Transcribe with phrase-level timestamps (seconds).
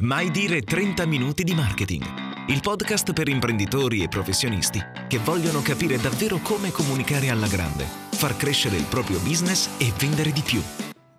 [0.00, 2.04] Mai dire 30 minuti di marketing.
[2.46, 8.36] Il podcast per imprenditori e professionisti che vogliono capire davvero come comunicare alla grande, far
[8.36, 10.62] crescere il proprio business e vendere di più.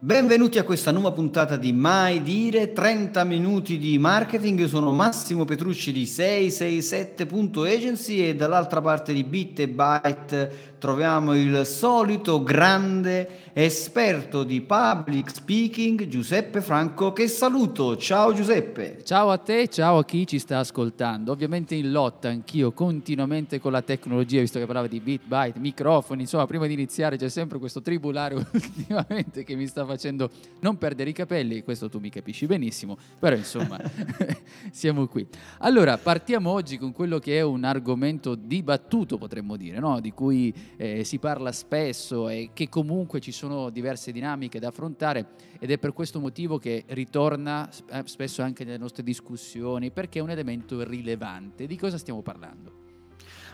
[0.01, 4.59] Benvenuti a questa nuova puntata di Mai Dire 30 minuti di marketing.
[4.59, 11.65] Io sono Massimo Petrucci di 667.agency e dall'altra parte di Bit e Byte troviamo il
[11.65, 17.97] solito grande esperto di public speaking Giuseppe Franco che saluto.
[17.97, 19.01] Ciao Giuseppe.
[19.03, 21.33] Ciao a te, ciao a chi ci sta ascoltando.
[21.33, 26.21] Ovviamente in lotta anch'io continuamente con la tecnologia, visto che parlava di bit, byte, microfoni,
[26.21, 30.29] insomma, prima di iniziare c'è sempre questo tribulare ultimamente che mi sta facendo
[30.61, 33.77] non perdere i capelli, questo tu mi capisci benissimo, però insomma
[34.71, 35.27] siamo qui.
[35.59, 39.99] Allora, partiamo oggi con quello che è un argomento dibattuto, potremmo dire, no?
[39.99, 45.27] di cui eh, si parla spesso e che comunque ci sono diverse dinamiche da affrontare
[45.59, 50.21] ed è per questo motivo che ritorna eh, spesso anche nelle nostre discussioni perché è
[50.21, 51.67] un elemento rilevante.
[51.67, 52.87] Di cosa stiamo parlando?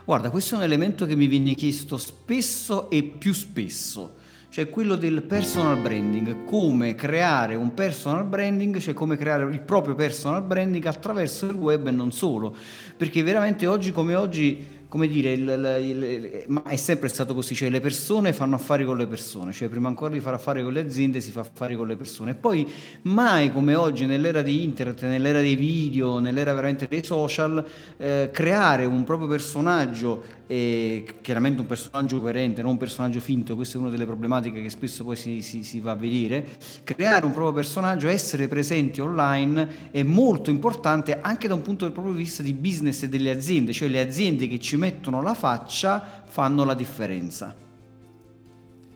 [0.06, 4.24] Guarda, questo è un elemento che mi viene chiesto spesso e più spesso
[4.56, 9.96] cioè quello del personal branding, come creare un personal branding, cioè come creare il proprio
[9.96, 12.56] personal branding attraverso il web e non solo,
[12.96, 17.56] perché veramente oggi come oggi come dire, il, il, il, ma è sempre stato così,
[17.56, 20.74] cioè le persone fanno affari con le persone, cioè prima ancora di fare affari con
[20.74, 22.32] le aziende si fa affari con le persone.
[22.32, 22.72] E poi
[23.04, 27.66] mai come oggi nell'era di internet, nell'era dei video, nell'era veramente dei social,
[27.98, 33.78] eh, creare un proprio personaggio e chiaramente un personaggio coerente, non un personaggio finto, questa
[33.78, 37.32] è una delle problematiche che spesso poi si, si, si, va a vedere, creare un
[37.32, 42.54] proprio personaggio, essere presenti online è molto importante anche da un punto di vista di
[42.54, 47.56] business e delle aziende, cioè le aziende che ci mettono la faccia fanno la differenza.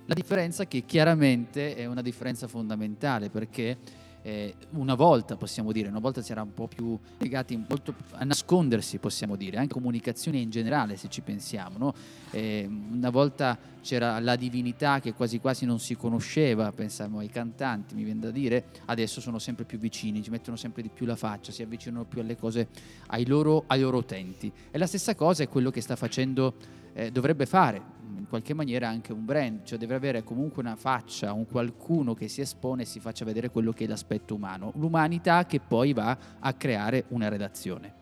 [0.05, 3.77] La differenza che chiaramente è una differenza fondamentale perché
[4.21, 8.23] eh, una volta possiamo dire, una volta si era un po' più legati molto a
[8.23, 11.93] nascondersi possiamo dire, anche comunicazione in generale se ci pensiamo, no?
[12.31, 17.95] eh, una volta c'era la divinità che quasi quasi non si conosceva, pensiamo ai cantanti
[17.95, 21.15] mi viene da dire, adesso sono sempre più vicini, ci mettono sempre di più la
[21.15, 22.67] faccia, si avvicinano più alle cose,
[23.07, 24.51] ai loro, ai loro utenti.
[24.71, 26.55] E la stessa cosa è quello che sta facendo,
[26.93, 27.97] eh, dovrebbe fare
[28.29, 32.39] qualche maniera anche un brand, cioè deve avere comunque una faccia, un qualcuno che si
[32.39, 36.53] espone e si faccia vedere quello che è l'aspetto umano, l'umanità che poi va a
[36.53, 37.97] creare una redazione.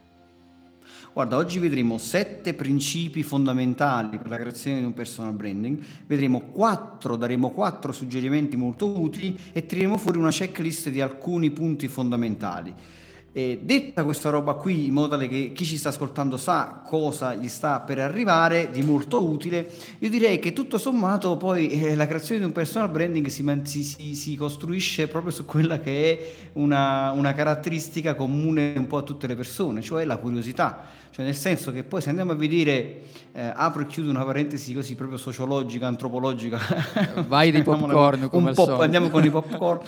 [1.14, 7.16] Guarda, oggi vedremo sette principi fondamentali per la creazione di un personal branding, vedremo quattro,
[7.16, 12.74] daremo quattro suggerimenti molto utili e tireremo fuori una checklist di alcuni punti fondamentali.
[13.34, 17.36] E detta questa roba qui, in modo tale che chi ci sta ascoltando sa cosa
[17.36, 22.08] gli sta per arrivare, di molto utile, io direi che tutto sommato poi eh, la
[22.08, 27.12] creazione di un personal branding si, si, si, costruisce proprio su quella che è una,
[27.12, 30.86] una, caratteristica comune un po' a tutte le persone, cioè la curiosità.
[31.12, 33.02] Cioè nel senso che poi se andiamo a vedere,
[33.34, 36.60] eh, apro e chiudo una parentesi così proprio sociologica, antropologica.
[37.28, 39.82] Vai di popcorn come un po', Andiamo con i popcorn.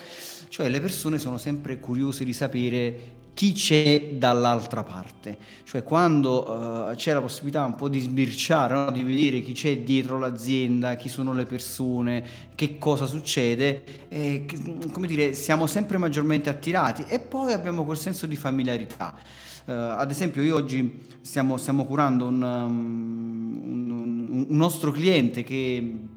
[0.50, 6.96] Cioè le persone sono sempre curiose di sapere chi c'è dall'altra parte, cioè quando uh,
[6.96, 8.92] c'è la possibilità un po' di sbirciare, no?
[8.92, 12.22] di vedere chi c'è dietro l'azienda, chi sono le persone,
[12.54, 14.46] che cosa succede, eh,
[14.92, 19.16] come dire, siamo sempre maggiormente attirati e poi abbiamo quel senso di familiarità.
[19.64, 26.09] Uh, ad esempio io oggi stiamo, stiamo curando un, um, un, un nostro cliente che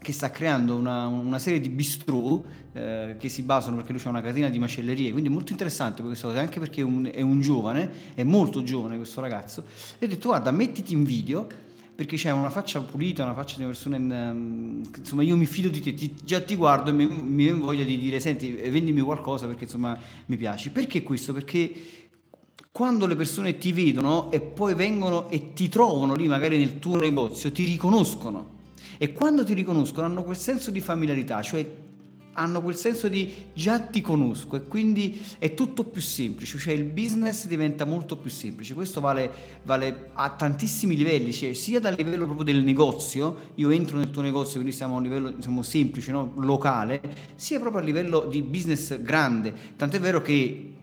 [0.00, 2.42] che sta creando una, una serie di bistrò
[2.72, 6.02] eh, che si basano perché lui ha una catena di macellerie, quindi è molto interessante
[6.02, 9.64] questa cosa, anche perché è un, è un, giovane, è molto giovane questo ragazzo,
[9.98, 11.46] e ho detto guarda mettiti in video
[11.94, 15.46] perché c'è una faccia pulita, una faccia di una persona, in, um, insomma io mi
[15.46, 18.52] fido di te, ti, già ti guardo e mi, mi viene voglia di dire senti
[18.52, 20.70] vendimi qualcosa perché insomma mi piaci.
[20.70, 21.32] Perché questo?
[21.32, 21.72] Perché
[22.70, 26.94] quando le persone ti vedono e poi vengono e ti trovano lì magari nel tuo
[26.94, 28.57] negozio, ti riconoscono
[28.98, 31.66] e quando ti riconoscono hanno quel senso di familiarità, cioè
[32.38, 36.84] hanno quel senso di già ti conosco e quindi è tutto più semplice, cioè il
[36.84, 38.74] business diventa molto più semplice.
[38.74, 43.98] Questo vale, vale a tantissimi livelli, cioè sia dal livello proprio del negozio, io entro
[43.98, 46.32] nel tuo negozio, quindi siamo a un livello diciamo, semplice, no?
[46.36, 47.00] locale,
[47.34, 49.52] sia proprio a livello di business grande.
[49.76, 50.74] Tant'è vero che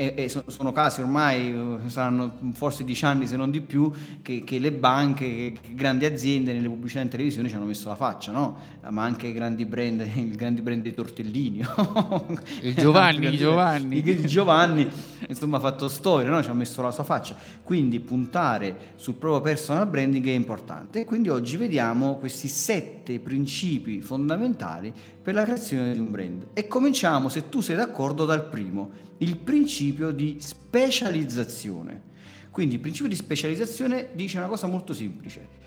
[0.00, 1.50] e, e sono casi ormai,
[1.84, 3.92] eh, saranno forse dieci anni se non di più,
[4.22, 7.96] che, che le banche, che grandi aziende nelle pubblicità in televisione ci hanno messo la
[7.96, 8.56] faccia, no?
[8.88, 11.58] ma anche grandi brand, il grandi brand dei tortellini.
[12.62, 14.02] il Giovanni, il Giovanni.
[14.02, 14.88] Il Giovanni
[15.28, 16.42] insomma ha fatto storia, no?
[16.42, 17.36] ci ha messo la sua faccia.
[17.62, 21.04] Quindi puntare sul proprio personal branding è importante.
[21.04, 24.90] Quindi oggi vediamo questi sette principi fondamentali
[25.30, 26.46] per la creazione di un brand.
[26.54, 32.08] E cominciamo, se tu sei d'accordo, dal primo, il principio di specializzazione.
[32.50, 35.58] Quindi il principio di specializzazione dice una cosa molto semplice.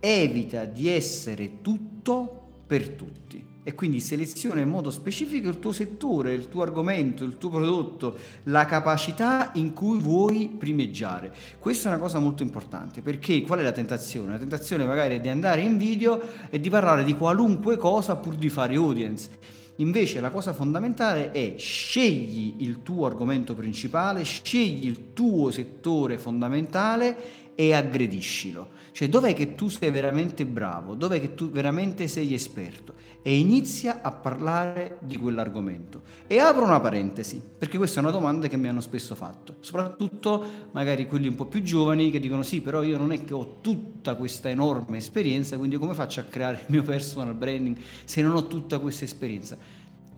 [0.00, 6.32] Evita di essere tutto per tutti e quindi seleziona in modo specifico il tuo settore,
[6.32, 11.34] il tuo argomento, il tuo prodotto, la capacità in cui vuoi primeggiare.
[11.58, 14.30] Questa è una cosa molto importante perché qual è la tentazione?
[14.30, 18.36] La tentazione magari è di andare in video e di parlare di qualunque cosa pur
[18.36, 19.30] di fare audience.
[19.78, 27.16] Invece la cosa fondamentale è scegli il tuo argomento principale, scegli il tuo settore fondamentale
[27.56, 28.68] e aggrediscilo.
[28.92, 32.94] Cioè dov'è che tu sei veramente bravo, dov'è che tu veramente sei esperto
[33.26, 36.02] e inizia a parlare di quell'argomento.
[36.28, 40.46] E apro una parentesi, perché questa è una domanda che mi hanno spesso fatto, soprattutto
[40.70, 43.56] magari quelli un po' più giovani che dicono sì, però io non è che ho
[43.60, 48.36] tutta questa enorme esperienza, quindi come faccio a creare il mio personal branding se non
[48.36, 49.58] ho tutta questa esperienza?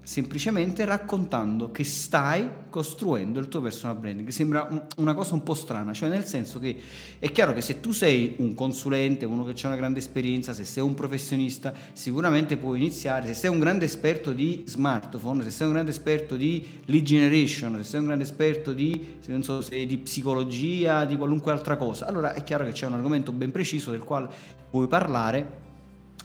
[0.08, 4.66] Semplicemente raccontando che stai costruendo il tuo personal branding, sembra
[4.96, 6.81] una cosa un po' strana, cioè nel senso che
[7.19, 10.64] è chiaro che se tu sei un consulente, uno che ha una grande esperienza, se
[10.64, 15.66] sei un professionista, sicuramente puoi iniziare, se sei un grande esperto di smartphone, se sei
[15.66, 21.04] un grande esperto di lead generation, se sei un grande esperto di, so, di psicologia,
[21.04, 24.26] di qualunque altra cosa, allora è chiaro che c'è un argomento ben preciso del quale
[24.70, 25.66] puoi parlare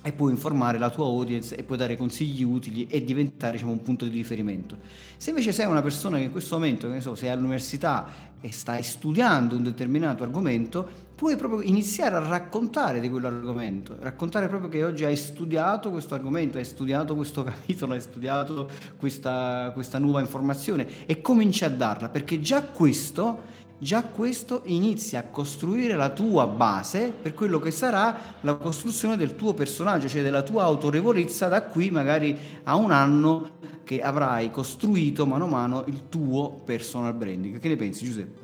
[0.04, 3.82] e puoi informare la tua audience e puoi dare consigli utili e diventare diciamo, un
[3.82, 4.78] punto di riferimento.
[5.18, 8.52] Se invece sei una persona che in questo momento, che ne so, sei all'università e
[8.52, 10.86] stai studiando un determinato argomento,
[11.16, 16.58] puoi proprio iniziare a raccontare di quell'argomento, raccontare proprio che oggi hai studiato questo argomento,
[16.58, 22.42] hai studiato questo capitolo, hai studiato questa, questa nuova informazione e cominci a darla, perché
[22.42, 28.56] già questo già questo inizia a costruire la tua base per quello che sarà la
[28.56, 33.52] costruzione del tuo personaggio, cioè della tua autorevolezza da qui magari a un anno
[33.84, 37.60] che avrai costruito mano a mano il tuo personal branding.
[37.60, 38.43] Che ne pensi Giuseppe?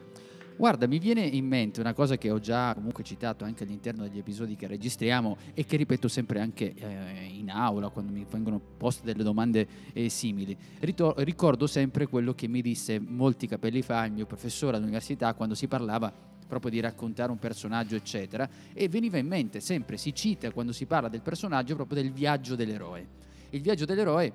[0.60, 4.18] Guarda, mi viene in mente una cosa che ho già comunque citato anche all'interno degli
[4.18, 9.06] episodi che registriamo e che ripeto sempre anche eh, in aula quando mi vengono poste
[9.06, 10.58] delle domande eh, simili.
[10.82, 15.56] Ritor- ricordo sempre quello che mi disse molti capelli fa il mio professore all'università quando
[15.56, 16.12] si parlava
[16.46, 20.86] proprio di raccontare un personaggio, eccetera, e veniva in mente sempre, si cita quando si
[20.86, 23.08] parla del personaggio proprio del viaggio dell'eroe.
[23.52, 24.34] Il viaggio dell'eroe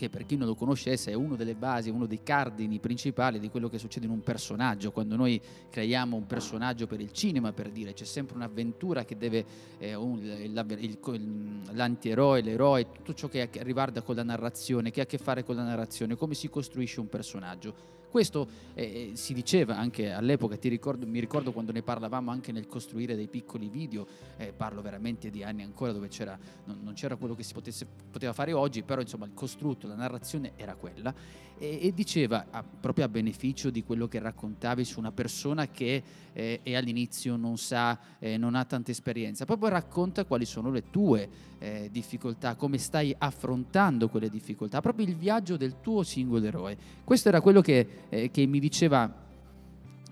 [0.00, 3.50] che per chi non lo conoscesse è una delle basi, uno dei cardini principali di
[3.50, 4.92] quello che succede in un personaggio.
[4.92, 5.38] Quando noi
[5.68, 9.44] creiamo un personaggio per il cinema, per dire, c'è sempre un'avventura che deve,
[9.76, 15.02] eh, un, il, il, l'antieroe, l'eroe, tutto ciò che riguarda con la narrazione, che ha
[15.02, 17.99] a che fare con la narrazione, come si costruisce un personaggio.
[18.10, 23.14] Questo eh, si diceva anche all'epoca, ricordo, mi ricordo quando ne parlavamo anche nel costruire
[23.14, 24.04] dei piccoli video,
[24.36, 27.86] eh, parlo veramente di anni ancora dove c'era, non, non c'era quello che si potesse,
[28.10, 31.14] poteva fare oggi, però insomma il costrutto, la narrazione era quella
[31.60, 36.02] e, e diceva a, proprio a beneficio di quello che raccontavi su una persona che
[36.32, 40.88] eh, è all'inizio non sa, eh, non ha tanta esperienza, proprio racconta quali sono le
[40.90, 41.28] tue
[41.58, 46.76] eh, difficoltà, come stai affrontando quelle difficoltà, proprio il viaggio del tuo singolo eroe.
[47.04, 49.28] Questo era quello che, eh, che mi diceva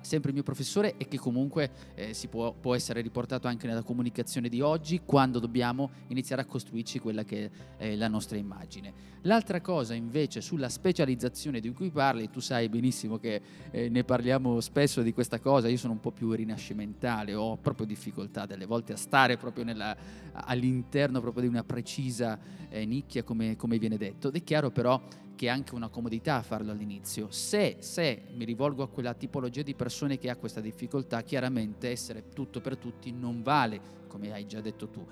[0.08, 3.82] sempre il mio professore e che comunque eh, si può, può, essere riportato anche nella
[3.82, 9.16] comunicazione di oggi quando dobbiamo iniziare a costruirci quella che è la nostra immagine.
[9.22, 13.40] L'altra cosa invece sulla specializzazione di cui parli, tu sai benissimo che
[13.70, 17.86] eh, ne parliamo spesso di questa cosa, io sono un po' più rinascimentale, ho proprio
[17.86, 19.94] difficoltà delle volte a stare proprio nella,
[20.32, 22.38] all'interno proprio di una precisa
[22.70, 24.28] eh, nicchia come, come viene detto.
[24.28, 25.00] Ed è chiaro però
[25.38, 27.28] che è anche una comodità farlo all'inizio.
[27.30, 32.30] Se, se, mi rivolgo a quella tipologia di persone che ha questa difficoltà, chiaramente essere
[32.34, 35.06] tutto per tutti non vale, come hai già detto tu.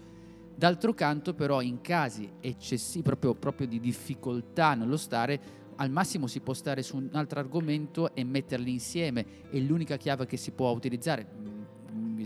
[0.53, 5.41] D'altro canto, però, in casi eccessivi, proprio, proprio di difficoltà nello stare,
[5.77, 9.49] al massimo si può stare su un altro argomento e metterli insieme.
[9.49, 11.29] È l'unica chiave che si può utilizzare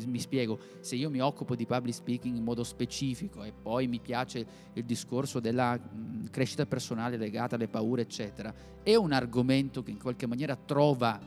[0.06, 4.00] mi spiego, se io mi occupo di public speaking in modo specifico e poi mi
[4.00, 5.78] piace il discorso della
[6.30, 8.52] crescita personale legata alle paure, eccetera,
[8.82, 11.18] è un argomento che in qualche maniera trova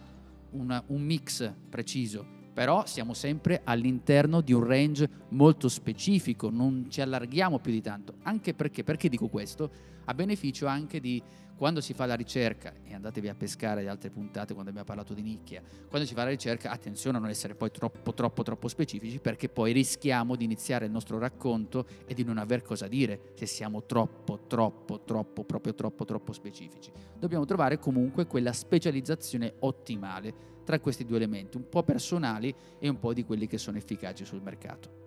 [0.52, 7.02] una, un mix preciso, però siamo sempre all'interno di un range molto specifico, non ci
[7.02, 8.16] allarghiamo più di tanto.
[8.24, 9.92] Anche perché, perché dico questo?
[10.06, 11.22] a beneficio anche di
[11.56, 15.14] quando si fa la ricerca, e andatevi a pescare le altre puntate quando abbiamo parlato
[15.14, 18.68] di nicchia, quando si fa la ricerca, attenzione a non essere poi troppo, troppo, troppo
[18.68, 23.32] specifici, perché poi rischiamo di iniziare il nostro racconto e di non aver cosa dire
[23.36, 26.92] se siamo troppo, troppo, troppo, proprio troppo, troppo specifici.
[27.18, 32.98] Dobbiamo trovare comunque quella specializzazione ottimale tra questi due elementi, un po' personali e un
[33.00, 35.03] po' di quelli che sono efficaci sul mercato.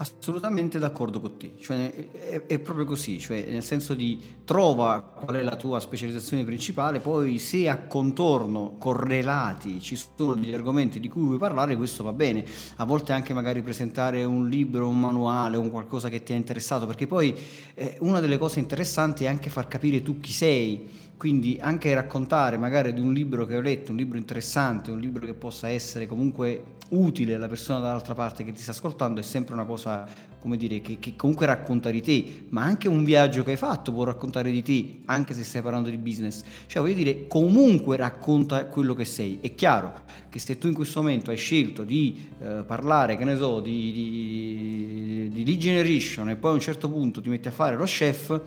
[0.00, 5.36] Assolutamente d'accordo con te, cioè, è, è, proprio così, cioè, nel senso di trova qual
[5.36, 11.08] è la tua specializzazione principale, poi se a contorno correlati ci sono degli argomenti di
[11.10, 15.58] cui vuoi parlare, questo va bene, a volte anche magari presentare un libro, un manuale,
[15.58, 17.36] un qualcosa che ti ha interessato, perché poi
[17.74, 22.56] eh, una delle cose interessanti è anche far capire tu chi sei, quindi anche raccontare
[22.56, 26.06] magari di un libro che ho letto, un libro interessante, un libro che possa essere
[26.06, 30.08] comunque utile alla persona dall'altra parte che ti sta ascoltando è sempre una cosa,
[30.40, 33.92] come dire, che, che, comunque racconta di te, ma anche un viaggio che hai fatto
[33.92, 36.42] può raccontare di te, anche se stai parlando di business.
[36.64, 39.40] Cioè, voglio dire, comunque racconta quello che sei.
[39.42, 40.00] È chiaro
[40.30, 43.92] che se tu in questo momento hai scelto di eh, parlare, che ne so, di,
[43.92, 47.84] di, di, di generation e poi a un certo punto ti metti a fare lo
[47.84, 48.40] chef,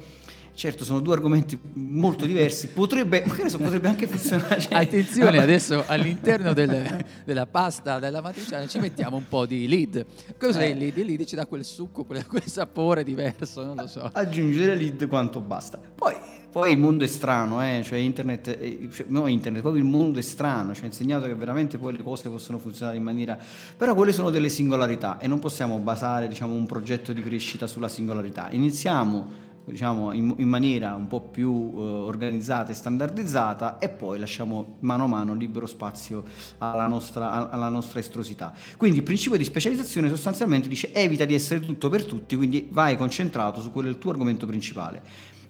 [0.55, 4.63] Certo, sono due argomenti molto diversi, potrebbe, so, potrebbe anche funzionare.
[4.69, 10.05] Attenzione, adesso all'interno del, della pasta della matriciana ci mettiamo un po' di lead.
[10.37, 10.69] Cos'è eh.
[10.69, 10.97] il lead?
[10.97, 14.09] Il lead ci dà quel succo, quel, quel sapore diverso, non lo so.
[14.13, 15.79] Aggiungere lead quanto basta.
[15.95, 16.15] Poi
[16.53, 17.81] poi il mondo è strano, eh?
[17.83, 21.33] cioè internet, eh, cioè, no internet, proprio il mondo è strano, ci ha insegnato che
[21.33, 23.35] veramente poi le cose possono funzionare in maniera...
[23.75, 27.87] Però quelle sono delle singolarità e non possiamo basare diciamo, un progetto di crescita sulla
[27.87, 28.49] singolarità.
[28.51, 34.77] Iniziamo diciamo, in, in, maniera un po' più uh, organizzata e standardizzata e poi lasciamo
[34.79, 36.23] mano a mano libero spazio
[36.57, 38.53] alla nostra, alla nostra estrosità.
[38.77, 42.97] Quindi il principio di specializzazione sostanzialmente dice evita di essere tutto per tutti, quindi vai
[42.97, 45.01] concentrato su quello il tuo argomento principale.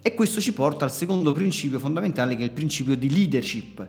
[0.02, 3.88] E questo ci porta al secondo principio fondamentale che è il principio di leadership.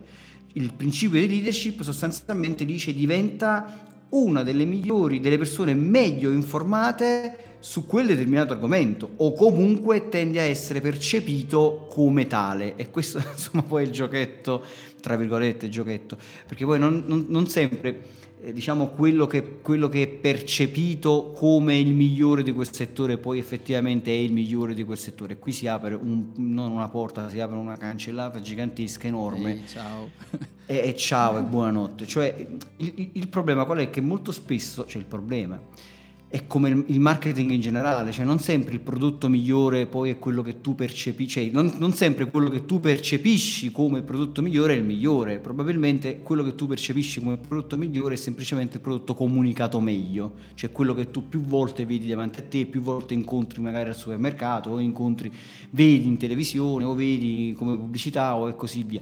[0.52, 7.86] Il principio di leadership sostanzialmente dice diventa una delle migliori, delle persone meglio informate su
[7.86, 12.76] quel determinato argomento o comunque tende a essere percepito come tale.
[12.76, 14.62] E questo insomma poi è il giochetto
[15.00, 16.18] tra virgolette giochetto.
[16.46, 18.02] Perché poi non, non, non sempre
[18.42, 23.38] eh, diciamo quello che, quello che, è percepito come il migliore di quel settore poi
[23.38, 25.38] effettivamente è il migliore di quel settore.
[25.38, 29.52] Qui si apre un, non una porta si apre una cancellata gigantesca enorme.
[29.52, 30.10] Ehi, ciao.
[30.66, 32.06] E, e, ciao e buonanotte.
[32.06, 32.46] Cioè
[32.78, 33.90] il, il problema qual è?
[33.90, 35.60] Che molto spesso cioè il problema
[36.34, 40.42] è come il marketing in generale, cioè non sempre il prodotto migliore poi è quello
[40.42, 44.76] che tu percepisci, cioè non, non, sempre quello che tu percepisci come prodotto migliore è
[44.78, 49.78] il migliore, probabilmente quello che tu percepisci come prodotto migliore è semplicemente il prodotto comunicato
[49.78, 53.90] meglio, cioè quello che tu più volte vedi davanti a te, più volte incontri magari
[53.90, 55.32] al supermercato o incontri,
[55.70, 59.00] vedi in televisione o vedi come pubblicità o e così via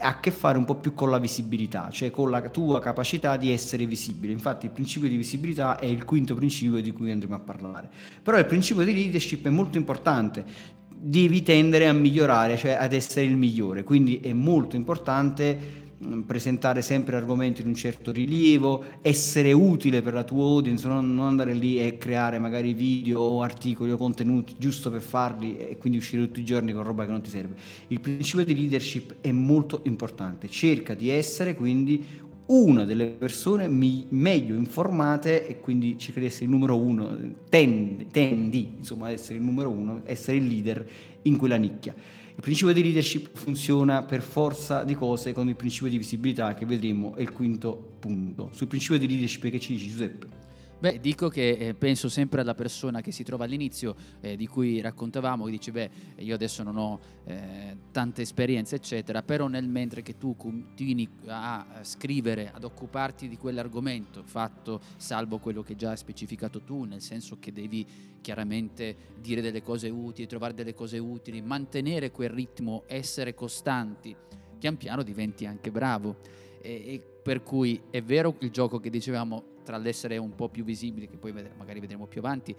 [0.00, 3.36] ha a che fare un po' più con la visibilità, cioè con la tua capacità
[3.36, 4.32] di essere visibile.
[4.32, 7.88] Infatti il principio di visibilità è il quinto principio di cui andremo a parlare.
[8.22, 10.44] Però il principio di leadership è molto importante,
[10.88, 15.79] devi tendere a migliorare, cioè ad essere il migliore, quindi è molto importante
[16.24, 21.26] presentare sempre argomenti di un certo rilievo, essere utile per la tua audience, non, non,
[21.26, 25.98] andare lì e creare magari video o articoli o contenuti giusto per farli e quindi
[25.98, 27.54] uscire tutti i giorni con roba che non ti serve.
[27.88, 34.06] Il principio di leadership è molto importante, cerca di essere quindi una delle persone mi,
[34.08, 37.16] meglio informate e quindi cerca di essere il numero uno,
[37.48, 40.88] tendi, tendi insomma ad essere il numero uno, essere il leader
[41.22, 41.94] in quella nicchia.
[42.34, 46.64] Il principio di leadership funziona per forza di cose con il principio di visibilità che
[46.64, 48.50] vedremo è il quinto punto.
[48.52, 50.49] Sul principio di leadership che ci dici Giuseppe?
[50.80, 54.80] Beh, dico che eh, penso sempre alla persona che si trova all'inizio, eh, di cui
[54.80, 60.00] raccontavamo, che dice, beh, io adesso non ho eh, tante esperienze, eccetera, però nel mentre
[60.00, 65.98] che tu continui a scrivere, ad occuparti di quell'argomento, fatto salvo quello che già hai
[65.98, 67.86] specificato tu, nel senso che devi
[68.22, 74.16] chiaramente dire delle cose utili, trovare delle cose utili, mantenere quel ritmo, essere costanti,
[74.58, 76.20] pian piano diventi anche bravo.
[76.62, 80.64] E, e per cui è vero il gioco che dicevamo tra l'essere un po' più
[80.64, 82.56] visibili, che poi magari vedremo più avanti,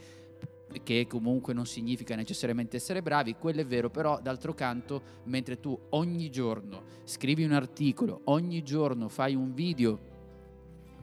[0.81, 5.77] che comunque non significa necessariamente essere bravi, quello è vero, però d'altro canto, mentre tu
[5.89, 9.99] ogni giorno scrivi un articolo, ogni giorno fai un video,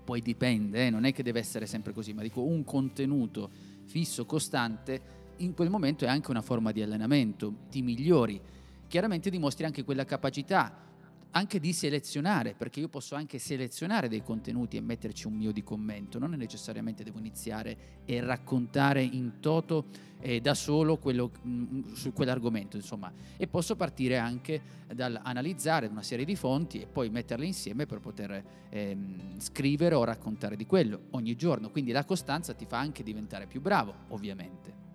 [0.02, 3.50] poi dipende, eh, non è che deve essere sempre così, ma dico un contenuto
[3.84, 8.40] fisso, costante, in quel momento è anche una forma di allenamento, ti migliori,
[8.88, 10.86] chiaramente dimostri anche quella capacità
[11.32, 15.62] anche di selezionare, perché io posso anche selezionare dei contenuti e metterci un mio di
[15.62, 19.86] commento, non necessariamente devo iniziare e raccontare in toto
[20.20, 24.60] eh, da solo quello, mh, mm, su quell'argomento, insomma, e posso partire anche
[24.92, 30.56] dall'analizzare una serie di fonti e poi metterle insieme per poter ehm, scrivere o raccontare
[30.56, 34.87] di quello ogni giorno, quindi la costanza ti fa anche diventare più bravo, ovviamente.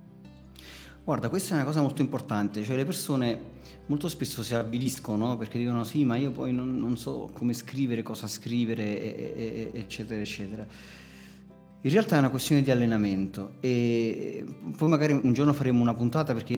[1.06, 3.52] Guarda, questa è una cosa molto importante, cioè le persone
[3.88, 8.02] molto spesso si avviliscono perché dicono sì, ma io poi non, non so come scrivere,
[8.04, 9.34] cosa scrivere, e,
[9.74, 10.66] e, eccetera, eccetera.
[11.82, 14.46] In realtà è una questione di allenamento e
[14.78, 16.58] poi magari un giorno faremo una puntata perché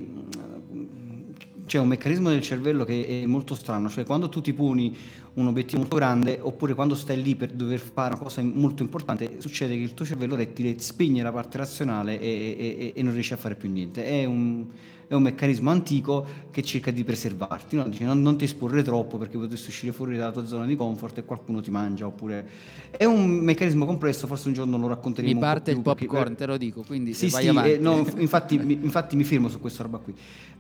[1.76, 4.96] c'è un meccanismo del cervello che è molto strano, cioè quando tu ti poni
[5.34, 9.42] un obiettivo molto grande oppure quando stai lì per dover fare una cosa molto importante,
[9.42, 13.34] succede che il tuo cervello rettile spegne la parte razionale e, e, e non riesce
[13.34, 14.06] a fare più niente.
[14.06, 14.68] È un,
[15.08, 17.90] è un meccanismo antico che cerca di preservarti, no?
[17.90, 21.18] Dice, non, non, ti esporre troppo perché potresti uscire fuori dalla tua zona di comfort
[21.18, 22.48] e qualcuno ti mangia, oppure
[22.92, 25.34] è un meccanismo complesso, forse un giorno lo racconteremo.
[25.34, 26.36] Mi parte il popcorn, perché...
[26.36, 27.72] te lo dico, quindi sì, vai sì, avanti.
[27.74, 30.16] Eh, no, infatti, mi, infatti mi fermo su questa roba qui.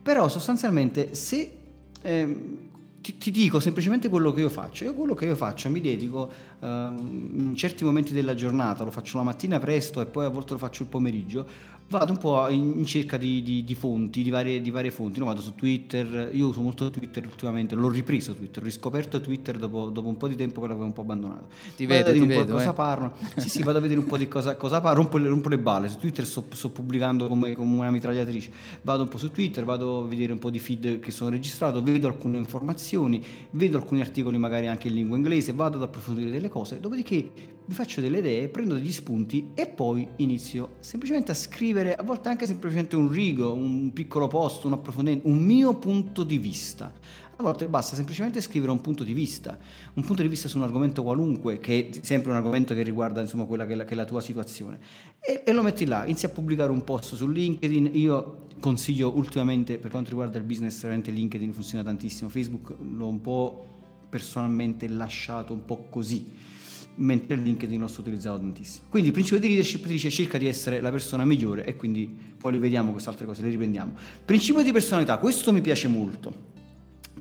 [0.06, 1.52] Però sostanzialmente se...
[2.00, 2.38] Eh,
[3.02, 4.84] ti, ti, dico semplicemente quello che io faccio.
[4.84, 6.32] Io quello che io faccio mi dedico
[6.62, 10.60] in certi momenti della giornata, lo faccio la mattina presto e poi a volte lo
[10.60, 11.48] faccio il pomeriggio,
[11.88, 15.20] vado un po' in, cerca di, di, di fonti, di varie, di varie, fonti.
[15.20, 19.58] No, vado su Twitter, io uso molto Twitter ultimamente, l'ho ripreso Twitter, ho riscoperto Twitter
[19.58, 21.48] dopo, dopo un po' di tempo che l'avevo un po' abbandonato.
[21.76, 22.54] Ti vado vedo, ti vedo.
[22.54, 22.74] cosa eh.
[22.74, 23.14] parlano.
[23.38, 25.90] sì, sì, vado a vedere un po' di cosa, cosa parlano, rompo, rompo, le balle.
[25.90, 28.52] Su Twitter sto, sto pubblicando come, come, una mitragliatrice.
[28.82, 31.82] Vado un po' su Twitter, vado a vedere un po' di feed che sono registrato,
[31.84, 36.50] vedo alcune informazioni, vedo alcuni articoli magari anche in lingua inglese, vado ad approfondire delle
[36.50, 37.32] cose, dopodiché
[37.66, 42.30] mi faccio delle idee, prendo degli spunti e poi inizio semplicemente a scrivere, a volte
[42.30, 46.94] anche semplicemente un rigo, un piccolo post, un approfondimento, un mio punto di vista.
[47.38, 49.58] A volte basta semplicemente scrivere un punto di vista,
[49.96, 53.20] un punto di vista su un argomento qualunque, che è sempre un argomento che riguarda
[53.20, 54.80] insomma, quella che è, la, che è la tua situazione,
[55.20, 57.90] e, e, lo metti là, inizi a pubblicare un post su LinkedIn.
[57.94, 63.20] Io consiglio ultimamente, per quanto riguarda il business, veramente LinkedIn funziona tantissimo, Facebook l'ho un
[63.20, 63.75] po'
[64.16, 66.26] personalmente lasciato un po' così
[66.98, 68.86] mentre LinkedIn lo sto utilizzando tantissimo.
[68.88, 72.08] Quindi il principio di leadership dice cerca di essere la persona migliore e quindi
[72.38, 73.94] poi le vediamo queste altre cose, le riprendiamo.
[74.24, 76.54] Principio di personalità, questo mi piace molto.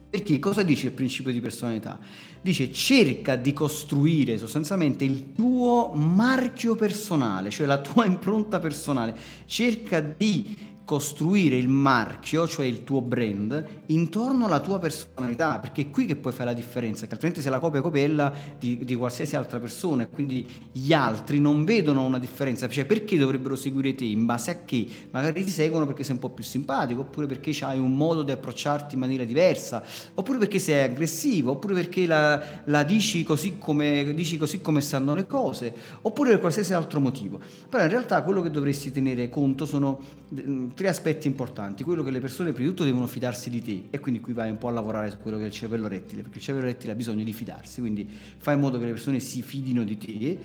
[0.08, 1.98] Perché cosa dice il principio di personalità?
[2.40, 9.98] Dice cerca di costruire sostanzialmente il tuo marchio personale, cioè la tua impronta personale, cerca
[9.98, 16.04] di costruire il marchio, cioè il tuo brand, intorno alla tua personalità, perché è qui
[16.04, 19.58] che puoi fare la differenza, che altrimenti sei la copia copella di, di, qualsiasi altra
[19.58, 24.26] persona e quindi gli altri non vedono una differenza, cioè perché dovrebbero seguire te, in
[24.26, 24.86] base a che?
[25.10, 28.32] Magari ti seguono perché sei un po' più simpatico, oppure perché hai un modo di
[28.32, 29.82] approcciarti in maniera diversa,
[30.14, 35.14] oppure perché sei aggressivo, oppure perché la, la dici, così come, dici così come stanno
[35.14, 37.40] le cose, oppure per qualsiasi altro motivo.
[37.70, 40.22] Però in realtà quello che dovresti tenere conto sono
[40.74, 41.84] tre aspetti importanti.
[41.84, 44.50] Quello che le persone prima di tutto devono fidarsi di te e quindi qui vai
[44.50, 46.92] un po' a lavorare su quello che è il cervello rettile, perché il cervello rettile
[46.92, 50.38] ha bisogno di fidarsi, quindi fai in modo che le persone si fidino di te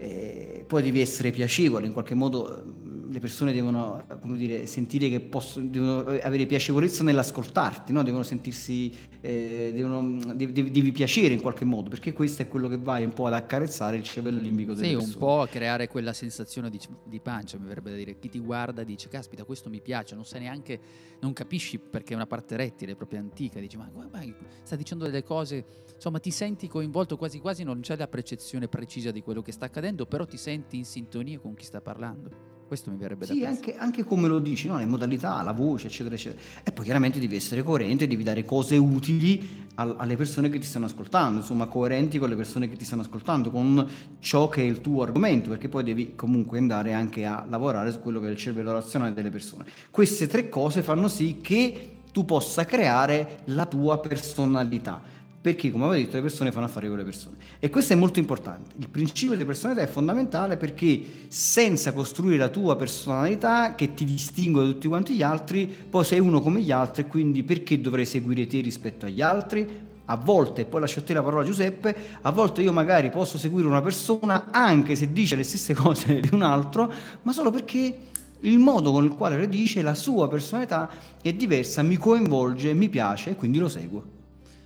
[0.00, 2.64] eh, poi devi essere piacevole, in qualche modo
[3.10, 4.04] le persone devono
[4.36, 8.02] dire, sentire che possono, devono avere piacevolezza nell'ascoltarti, no?
[8.02, 12.78] devono sentirsi, eh, devono, devi, devi, piacere in qualche modo, perché questo è quello che
[12.78, 15.12] vai un po' ad accarezzare il cervello limbico delle sì, persone.
[15.12, 18.38] un po' a creare quella sensazione di, di, pancia, mi verrebbe da dire, chi ti
[18.38, 20.80] guarda dice, caspita, questo mi piace, non sai neanche,
[21.20, 24.22] non capisci perché è una parte rettile, proprio antica, dici, ma guarda,
[24.62, 29.10] sta dicendo delle cose, insomma ti senti coinvolto quasi quasi, non c'è la percezione precisa
[29.10, 32.48] di quello che sta accadendo, però ti senti in sintonia con chi sta parlando.
[32.70, 34.78] Questo mi verrebbe sì, da anche, anche, come lo dici, no?
[34.78, 36.40] le modalità, la voce, eccetera, eccetera.
[36.62, 40.66] E poi chiaramente devi essere coerente, devi dare cose utili al, alle persone che ti
[40.66, 43.88] stanno ascoltando, insomma, coerenti con le persone che ti stanno ascoltando, con
[44.20, 47.98] ciò che è il tuo argomento, perché poi devi comunque andare anche a lavorare su
[47.98, 49.64] quello che è il cervello razionale delle persone.
[49.90, 55.02] Queste tre cose fanno sì che tu possa creare la tua personalità
[55.40, 57.36] perché come avevo detto le persone fanno affari con le persone.
[57.58, 58.74] E questo è molto importante.
[58.76, 64.64] Il principio di personalità è fondamentale perché senza costruire la tua personalità che ti distingue
[64.64, 68.46] da tutti quanti gli altri poi sei uno come gli altri quindi perché dovrei seguire
[68.46, 69.88] te rispetto agli altri?
[70.06, 73.68] A volte, poi lascio a te la parola Giuseppe, a volte io magari posso seguire
[73.68, 77.96] una persona anche se dice le stesse cose di un altro, ma solo perché
[78.40, 80.90] il modo con il quale le dice, la sua personalità
[81.22, 84.18] è diversa, mi coinvolge, mi piace e quindi lo seguo.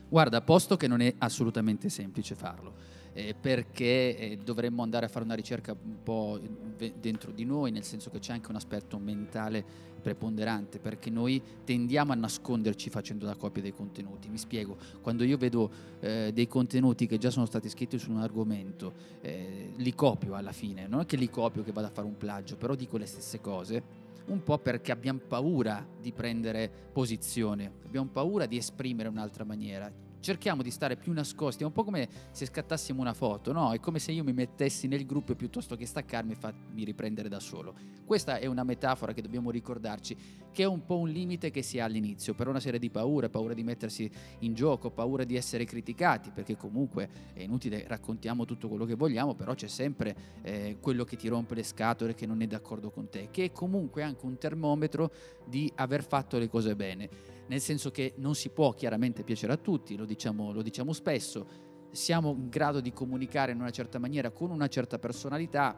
[0.09, 2.93] Guarda, posto che non è assolutamente semplice farlo.
[3.15, 6.39] eh, perché eh, dovremmo andare a fare una ricerca un po'
[7.01, 12.13] dentro di noi, nel senso che c'è anche un aspetto mentale preponderante perché noi tendiamo
[12.13, 14.29] a nasconderci facendo la copia dei contenuti.
[14.29, 18.19] Mi spiego, quando io vedo eh, dei contenuti che già sono stati scritti su un
[18.19, 22.07] argomento, eh, li copio alla fine, non è che li copio che vado a fare
[22.07, 27.71] un plagio, però dico le stesse cose un po' perché abbiamo paura di prendere posizione,
[27.85, 29.93] abbiamo paura di esprimere un'altra maniera
[30.25, 33.73] cerchiamo di stare più nascosti, è un po' come se scattassimo una foto, no?
[33.75, 37.39] È come se io mi mettessi nel gruppo piuttosto che staccarmi e farmi riprendere da
[37.39, 37.75] solo.
[38.07, 40.17] Questa è una metafora che dobbiamo ricordarci,
[40.55, 43.29] che è un po' un limite che si ha all'inizio, per una serie di paure,
[43.29, 48.69] paura di mettersi in gioco, paura di essere criticati, perché comunque è inutile, raccontiamo tutto
[48.69, 52.41] quello che vogliamo, però c'è sempre eh, quello che ti rompe le scatole, che non
[52.41, 55.11] è d'accordo con te, che è comunque anche un termometro
[55.45, 57.09] di aver fatto le cose bene.
[57.49, 61.47] Nel senso che non si può chiaramente piacere a tutti, lo diciamo, lo diciamo spesso,
[61.91, 65.77] siamo in grado di comunicare in una certa maniera con una certa personalità,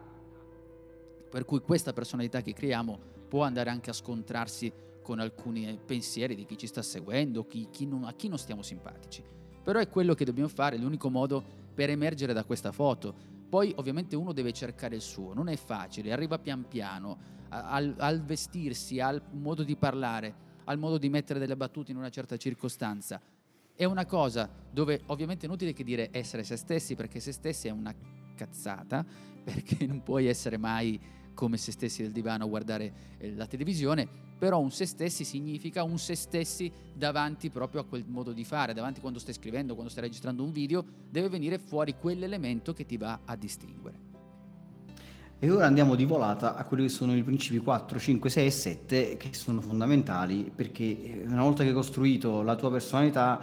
[1.29, 6.45] per cui questa personalità che creiamo può andare anche a scontrarsi con alcuni pensieri di
[6.45, 9.23] chi ci sta seguendo, chi, chi non, a chi non stiamo simpatici.
[9.63, 13.13] Però è quello che dobbiamo fare, l'unico modo per emergere da questa foto.
[13.49, 18.21] Poi ovviamente uno deve cercare il suo, non è facile, arriva pian piano al, al
[18.23, 23.21] vestirsi, al modo di parlare al modo di mettere delle battute in una certa circostanza.
[23.73, 27.67] È una cosa dove ovviamente è inutile che dire essere se stessi, perché se stessi
[27.67, 27.93] è una
[28.35, 29.05] cazzata,
[29.43, 30.99] perché non puoi essere mai
[31.37, 34.07] come se stessi del divano a guardare eh, la televisione,
[34.39, 38.73] però un se stessi significa un se stessi davanti proprio a quel modo di fare,
[38.73, 42.97] davanti quando stai scrivendo, quando stai registrando un video, deve venire fuori quell'elemento che ti
[42.97, 44.05] va a distinguere.
[45.37, 48.49] E ora andiamo di volata a quelli che sono i principi 4, 5, 6 e
[48.49, 53.39] 7 che sono fondamentali perché eh, una volta che hai costruito la tua personalità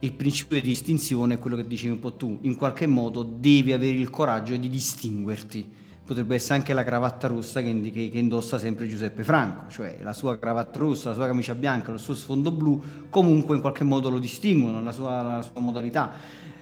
[0.00, 3.72] il principio di distinzione è quello che dicevi un po' tu, in qualche modo devi
[3.72, 5.78] avere il coraggio di distinguerti.
[6.10, 10.12] Potrebbe essere anche la cravatta rossa che, che, che indossa sempre Giuseppe Franco, cioè la
[10.12, 14.10] sua cravatta rossa, la sua camicia bianca, il suo sfondo blu, comunque in qualche modo
[14.10, 16.10] lo distinguono, la sua, la sua modalità.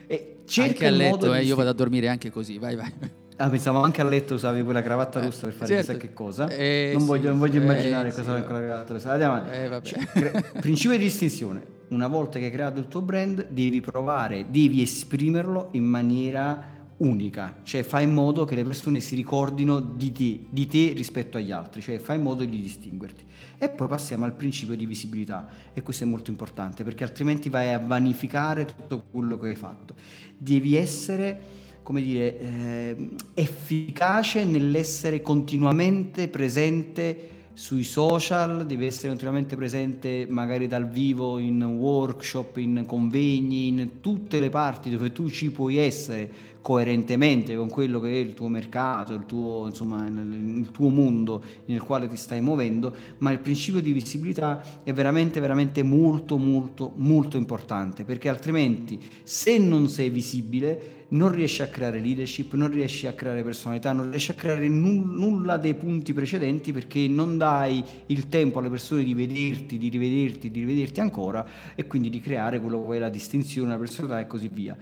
[0.07, 2.93] E anche a letto, eh, io vado a dormire anche così, vai vai.
[3.37, 5.93] Ah, pensavo anche a letto usavi quella cravatta rossa per fare certo.
[5.93, 6.49] chissà che cosa.
[6.49, 9.13] Eh, non, voglio, non, voglio, immaginare eh, cosa sì, quella cravatta rossa.
[9.13, 9.57] Andiamo avanti.
[9.57, 11.63] Eh, cioè, cre- principio di distinzione.
[11.89, 17.57] Una volta che hai creato il tuo brand, devi provare, devi esprimerlo in maniera unica,
[17.63, 21.53] cioè fai in modo che le persone si ricordino di te, di te rispetto agli
[21.53, 23.25] altri, cioè fai in modo di distinguerti.
[23.59, 27.73] E poi passiamo al principio di visibilità e questo è molto importante perché altrimenti vai
[27.73, 29.95] a vanificare tutto quello che hai fatto.
[30.37, 31.57] Devi essere
[31.89, 40.87] come dire, eh, efficace nell'essere continuamente presente sui social, deve essere continuamente presente magari dal
[40.87, 46.31] vivo in workshop, in convegni, in tutte le parti dove tu ci puoi essere
[46.69, 51.81] coerentemente con quello che è il tuo mercato, il tuo, insomma, il tuo mondo nel
[51.81, 57.39] quale ti stai muovendo, ma il principio di visibilità è veramente, veramente molto, molto, molto
[57.39, 63.15] importante, perché altrimenti se non sei visibile non riesci a creare leadership, non riesci a
[63.15, 68.59] creare personalità, non riesci a creare nulla dei punti precedenti perché non dai il tempo
[68.59, 72.97] alle persone di vederti, di rivederti, di rivederti ancora e quindi di creare quello che
[72.97, 74.77] è la distinzione, la personalità e così via.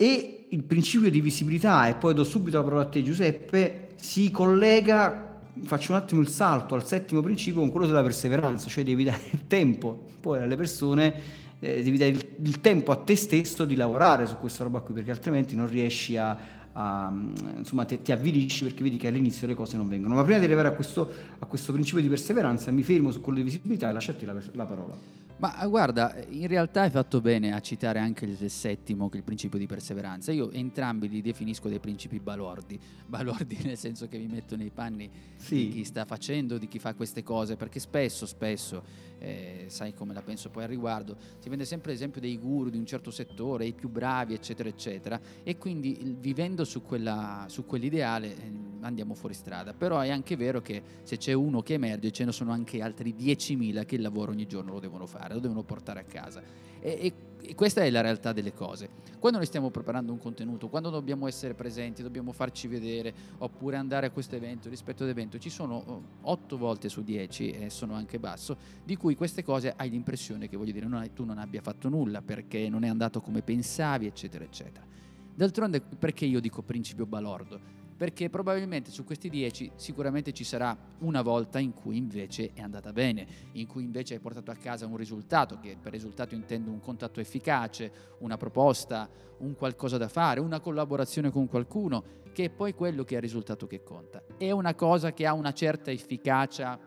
[0.00, 4.30] E il principio di visibilità, e poi do subito la parola a te Giuseppe, si
[4.30, 9.02] collega, faccio un attimo il salto al settimo principio con quello della perseveranza, cioè devi
[9.02, 11.14] dare il tempo poi alle persone
[11.60, 14.94] eh, devi dare il, il, tempo a te stesso di lavorare su questa roba qui,
[14.94, 16.36] perché altrimenti non riesci a,
[16.72, 17.12] a
[17.56, 20.14] insomma, te, ti avvilisci perché vedi che all'inizio le cose non vengono.
[20.14, 23.38] Ma prima di arrivare a questo, a questo principio di perseveranza, mi fermo su quello
[23.38, 24.96] di visibilità e lasciarti la, la parola.
[25.38, 29.18] Ma eh, guarda, in realtà hai fatto bene a citare anche il settimo, che è
[29.18, 30.32] il principio di perseveranza.
[30.32, 32.78] Io entrambi li definisco dei principi balordi.
[33.08, 35.54] Balordi nel senso che mi metto nei panni sì.
[35.54, 38.82] di chi sta facendo, di chi fa queste cose, perché spesso, spesso,
[39.18, 42.76] eh, sai come la penso poi al riguardo, si vende sempre l'esempio dei guru di
[42.76, 48.36] un certo settore, i più bravi, eccetera, eccetera, e quindi vivendo su, quella, su quell'ideale
[48.36, 49.72] eh, andiamo fuori strada.
[49.72, 53.14] Però è anche vero che se c'è uno che emerge, ce ne sono anche altri
[53.16, 56.42] 10.000 che il lavoro ogni giorno lo devono fare fare, lo devono portare a casa.
[56.80, 58.88] E, e, e, questa è la realtà delle cose.
[59.18, 64.06] Quando noi stiamo preparando un contenuto, quando dobbiamo essere presenti, dobbiamo farci vedere, oppure andare
[64.06, 68.18] a questo evento, rispetto ad evento, ci sono 8 volte su 10, e sono anche
[68.18, 71.60] basso, di cui queste cose hai l'impressione che voglio dire, non hai, tu non abbia
[71.60, 74.86] fatto nulla perché non è andato come pensavi, eccetera, eccetera.
[75.34, 77.77] D'altronde, perché io dico principio balordo?
[77.98, 82.92] Perché probabilmente su questi 10 sicuramente ci sarà una volta in cui invece è andata
[82.92, 86.78] bene, in cui invece hai portato a casa un risultato, che per risultato intendo un
[86.78, 92.72] contatto efficace, una proposta, un qualcosa da fare, una collaborazione con qualcuno, che è poi
[92.72, 94.22] quello che è il risultato che conta.
[94.36, 96.78] È una cosa che ha una certa efficacia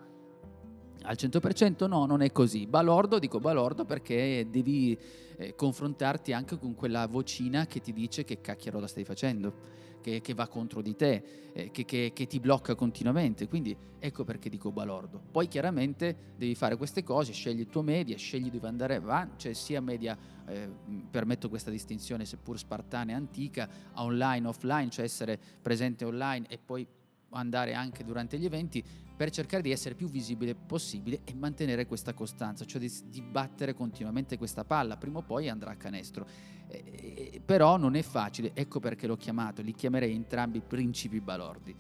[1.04, 2.68] al 100% no, non è così.
[2.68, 4.98] Balordo, dico balordo perché devi
[5.36, 10.34] eh, confrontarti anche con quella vocina che ti dice che cacchiarola stai facendo che, che
[10.34, 13.48] va contro di te, eh, che, che, che, ti blocca continuamente.
[13.48, 15.22] Quindi ecco perché dico balordo.
[15.32, 19.54] Poi chiaramente devi fare queste cose, scegli il tuo media, scegli dove andare avanti, cioè
[19.54, 20.70] sia media, eh,
[21.10, 26.86] permetto questa distinzione seppur spartana e antica, online, offline, cioè essere presente online e poi
[27.30, 28.84] andare anche durante gli eventi
[29.22, 33.76] per cercare di essere più visibile possibile e mantenere questa costanza, cioè di, di battere
[33.76, 36.26] continuamente questa palla, prima o poi andrà a canestro.
[36.68, 41.76] Eh, però non è facile, ecco perché l'ho chiamato, li chiamerei entrambi principi balordi.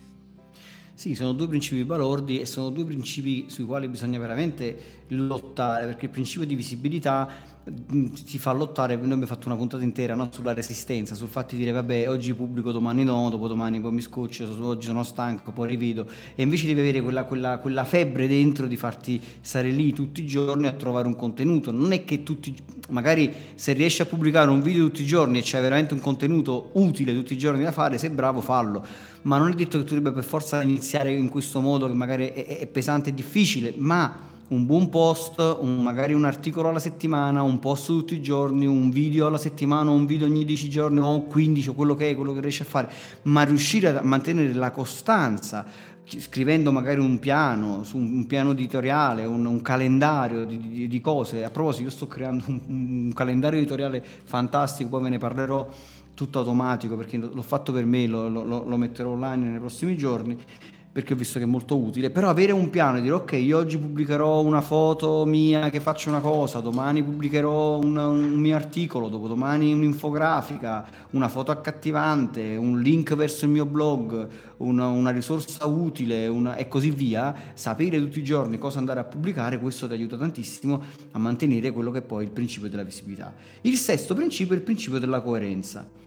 [0.94, 6.06] Sì, sono due principi balordi e sono due principi sui quali bisogna veramente lottare, perché
[6.06, 7.28] il principio di visibilità
[8.26, 10.30] si fa lottare, noi abbiamo fatto una puntata intera no?
[10.32, 14.48] sulla resistenza, sul fatto di dire vabbè oggi pubblico, domani no, dopodomani poi mi scoccio,
[14.66, 18.78] oggi sono stanco, poi rivedo e invece devi avere quella, quella, quella, febbre dentro di
[18.78, 22.56] farti stare lì tutti i giorni a trovare un contenuto, non è che tutti,
[22.90, 26.72] magari se riesci a pubblicare un video tutti i giorni e c'è veramente un contenuto
[26.74, 28.84] utile tutti i giorni da fare, sei bravo fallo,
[29.24, 32.30] ma non è detto che tu debba per forza iniziare in questo modo che magari
[32.30, 37.42] è, è pesante e difficile, ma un buon post, un, magari un articolo alla settimana,
[37.42, 41.22] un post tutti i giorni, un video alla settimana, un video ogni 10 giorni o
[41.22, 42.92] 15 o quello che è, quello che riesci a fare,
[43.24, 45.66] ma riuscire a mantenere la costanza
[46.04, 51.46] scrivendo magari un piano, su un piano editoriale, un, un calendario di, di, di, cose.
[51.46, 55.70] A proposito, io sto creando un, un, calendario editoriale fantastico, poi ve ne parlerò
[56.14, 60.38] tutto automatico perché l'ho fatto per me, lo, lo, lo metterò online nei prossimi giorni
[60.92, 63.58] perché ho visto che è molto utile, però avere un piano e dire ok, io
[63.58, 69.08] oggi pubblicherò una foto mia che faccio una cosa, domani pubblicherò un, un mio articolo,
[69.08, 74.28] dopodomani un'infografica, una foto accattivante, un link verso il mio blog,
[74.58, 79.06] una, una risorsa utile una, e così via, sapere tutti i giorni cosa andare a
[79.06, 83.34] pubblicare, questo ti aiuta tantissimo a mantenere quello che è poi il principio della visibilità.
[83.62, 86.00] Il sesto principio è il principio della coerenza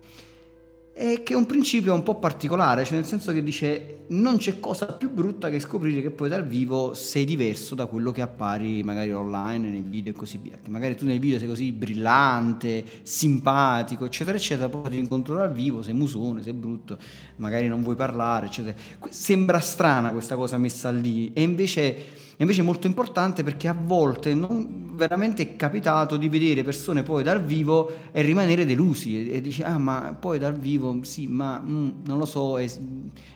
[0.95, 4.61] è che è un principio un po' particolare, cioè nel senso che dice non c'è
[4.61, 8.85] cosa più brutta che scoprire che poi dal vivo sei diverso da quello che appari
[8.85, 10.57] magari online, nei video e così via.
[10.63, 15.53] Che magari tu nei video sei così brillante, simpatico, eccetera, eccetera, poi ti incontro dal
[15.53, 16.97] vivo, sei musone, sei brutto,
[17.37, 18.77] magari non vuoi parlare, eccetera.
[19.09, 24.35] Sembra strana questa cosa messa lì e invece invece è molto importante perché a volte
[24.35, 29.41] non, veramente è capitato di vedere persone poi dal vivo e rimanere delusi e, e
[29.41, 32.67] dici ah ma poi dal vivo sì ma mm, non lo so è,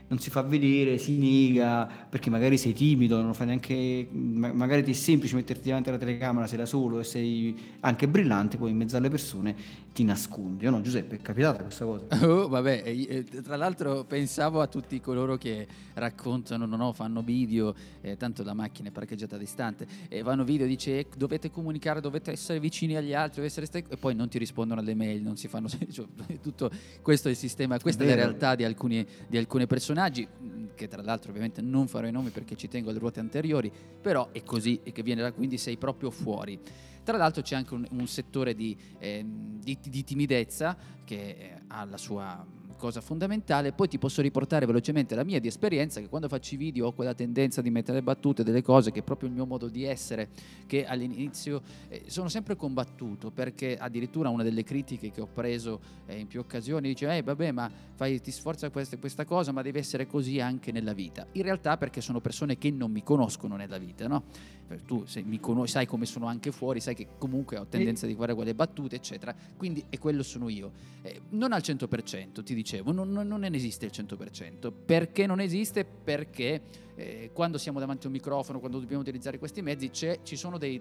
[0.08, 4.92] non si fa vedere, si nega, perché magari sei timido, non fai neanche, magari ti
[4.92, 8.78] è semplice metterti davanti alla telecamera, sei da solo e sei anche brillante, poi in
[8.78, 9.54] mezzo alle persone
[9.92, 10.66] ti nascondi.
[10.66, 12.06] O no, Giuseppe, è capitata questa cosa?
[12.28, 17.74] Oh, vabbè, eh, tra l'altro pensavo a tutti coloro che raccontano, no, no, fanno video,
[18.00, 22.30] eh, tanto la macchina è parcheggiata distante, e vanno video, dice eh, dovete comunicare, dovete
[22.30, 25.48] essere vicini agli altri, essere st- e poi non ti rispondono alle mail, non si
[25.48, 26.06] fanno, cioè,
[26.40, 26.70] tutto
[27.02, 30.28] questo è il sistema, questa è, è la realtà di, alcuni, di alcune persone personaggi,
[30.74, 34.30] che tra l'altro ovviamente non farò i nomi perché ci tengo alle ruote anteriori, però
[34.30, 36.60] è così e che viene da quindi sei proprio fuori.
[37.02, 41.96] Tra l'altro c'è anche un, un settore di, eh, di, di timidezza che ha la
[41.96, 42.46] sua
[42.78, 43.72] cosa fondamentale.
[43.72, 46.92] Poi ti posso riportare velocemente la mia di esperienza, che quando faccio i video ho
[46.92, 50.30] quella tendenza di mettere battute, delle cose che è proprio il mio modo di essere,
[50.66, 56.18] che all'inizio eh, sono sempre combattuto, perché addirittura una delle critiche che ho preso eh,
[56.18, 59.80] in più occasioni dice, eh vabbè ma fai, ti sforza questa, questa cosa, ma deve
[59.80, 61.26] essere così anche nella vita.
[61.32, 64.22] In realtà perché sono persone che non mi conoscono nella vita, no?
[64.84, 68.08] Tu mi conosci, sai come sono anche fuori, sai che comunque ho tendenza e...
[68.08, 69.34] di fare quelle battute, eccetera.
[69.56, 70.72] Quindi, e quello sono io.
[71.02, 74.72] Eh, non al 100%, ti dicevo, non, non, non, esiste il 100%.
[74.84, 75.84] Perché non esiste?
[75.84, 76.62] Perché
[76.94, 80.80] eh, quando siamo davanti a un microfono, quando dobbiamo utilizzare questi mezzi, ci sono dei,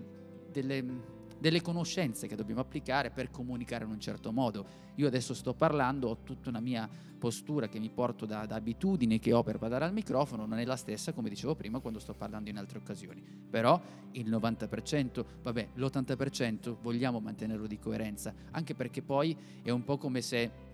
[0.51, 4.85] delle delle conoscenze che dobbiamo applicare per comunicare in un certo modo.
[4.95, 9.19] Io adesso sto parlando, ho tutta una mia postura che mi porto da, da abitudine
[9.19, 12.13] che ho per parlare al microfono, non è la stessa come dicevo prima quando sto
[12.13, 13.21] parlando in altre occasioni.
[13.49, 13.79] Però
[14.11, 20.21] il 90%, vabbè, l'80% vogliamo mantenerlo di coerenza, anche perché poi è un po' come
[20.21, 20.65] se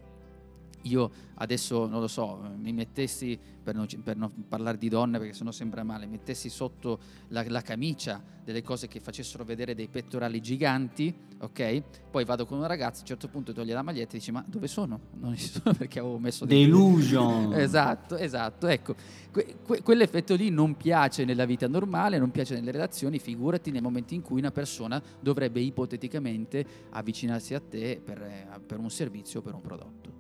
[0.84, 5.34] io adesso non lo so, mi mettessi, per non, per non parlare di donne perché
[5.34, 10.42] sennò sembra male, mettessi sotto la, la, camicia delle cose che facessero vedere dei pettorali
[10.42, 11.84] giganti, ok?
[12.12, 14.44] Poi vado con una ragazza, a un certo punto toglie la maglietta e dici ma
[14.48, 15.12] dove sono?
[15.24, 16.46] Non ci sono perché avevo messo...
[16.46, 17.54] Delusion!
[17.60, 18.96] esatto, esatto, ecco,
[19.32, 23.82] que, que, quell'effetto lì non piace nella vita normale, non piace nelle relazioni, figurati nel
[23.82, 29.40] momento in cui una persona dovrebbe ipoteticamente avvicinarsi a te per, eh, per un servizio
[29.40, 30.13] o per un prodotto.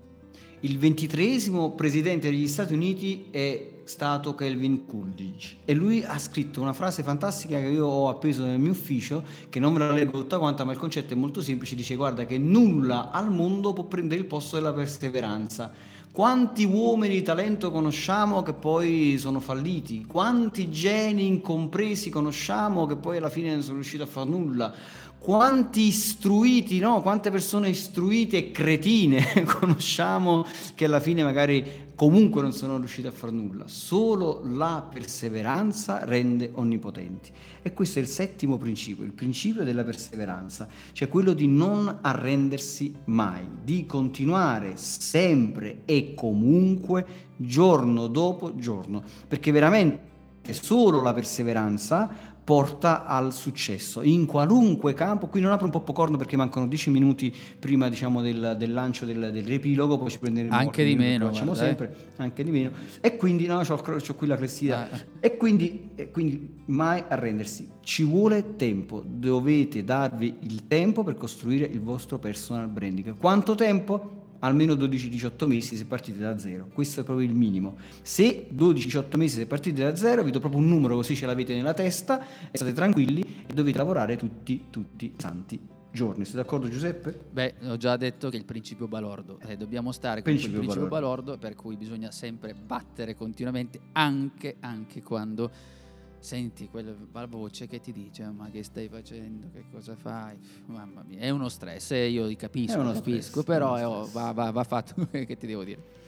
[0.63, 6.71] Il ventitreesimo presidente degli Stati Uniti è stato Kelvin Coolidge e lui ha scritto una
[6.71, 10.39] frase fantastica che io ho appeso nel mio ufficio, che non ve la leggo tutta
[10.39, 14.21] quanta, ma il concetto è molto semplice, dice guarda che nulla al mondo può prendere
[14.21, 15.69] il posto della perseveranza.
[16.13, 20.06] Quanti uomini di talento conosciamo che poi sono falliti?
[20.06, 24.73] Quanti geni incompresi conosciamo che poi alla fine non sono riusciti a fare nulla?
[25.24, 27.02] Quanti istruiti, no?
[27.02, 33.12] quante persone istruite e cretine conosciamo che alla fine magari comunque non sono riuscite a
[33.12, 33.64] fare nulla.
[33.68, 37.32] Solo la perseveranza rende onnipotenti.
[37.62, 42.94] E questo è il settimo principio, il principio della perseveranza, cioè quello di non arrendersi
[43.06, 47.06] mai, di continuare sempre e comunque,
[47.38, 50.12] giorno dopo giorno, perché veramente
[50.52, 55.27] solo la perseveranza porta al successo in qualunque campo.
[55.27, 59.06] Qui non apro un po' corno perché mancano dieci minuti prima diciamo, del, del, lancio
[59.06, 62.21] del, del, riepilogo, poi ci prenderemo anche di meno, facciamo guarda, sempre, eh.
[62.21, 62.71] anche di meno.
[62.99, 64.89] E quindi, no, ho qui la clessidra.
[64.89, 64.99] Ah.
[65.19, 67.69] E quindi, e quindi mai arrendersi.
[67.82, 73.17] Ci vuole tempo, dovete darvi il tempo per costruire il vostro personal branding.
[73.17, 74.23] Quanto tempo?
[74.43, 76.67] Almeno 12-18 mesi se partite da zero.
[76.71, 77.77] Questo è proprio il minimo.
[78.01, 81.56] Se 12-18 mesi se partite da zero, vi do proprio un numero così ce l'avete
[81.56, 85.60] nella testa e state tranquilli e dovete lavorare tutti, tutti i santi
[85.91, 86.25] giorni.
[86.25, 87.17] Sei d'accordo Giuseppe?
[87.32, 89.39] Beh, ho già detto che il principio balordo.
[89.45, 91.23] Eh, dobbiamo stare con principio il principio balordo.
[91.25, 95.51] balordo per cui bisogna sempre battere continuamente anche, anche quando
[96.24, 96.96] senti quella
[97.28, 101.50] voce che ti dice ma che stai facendo, che cosa fai, mamma mia, è uno
[101.50, 105.64] stress, eh, io capisco, capisco, stress, però è, va, va, va fatto, che ti devo
[105.64, 106.03] dire.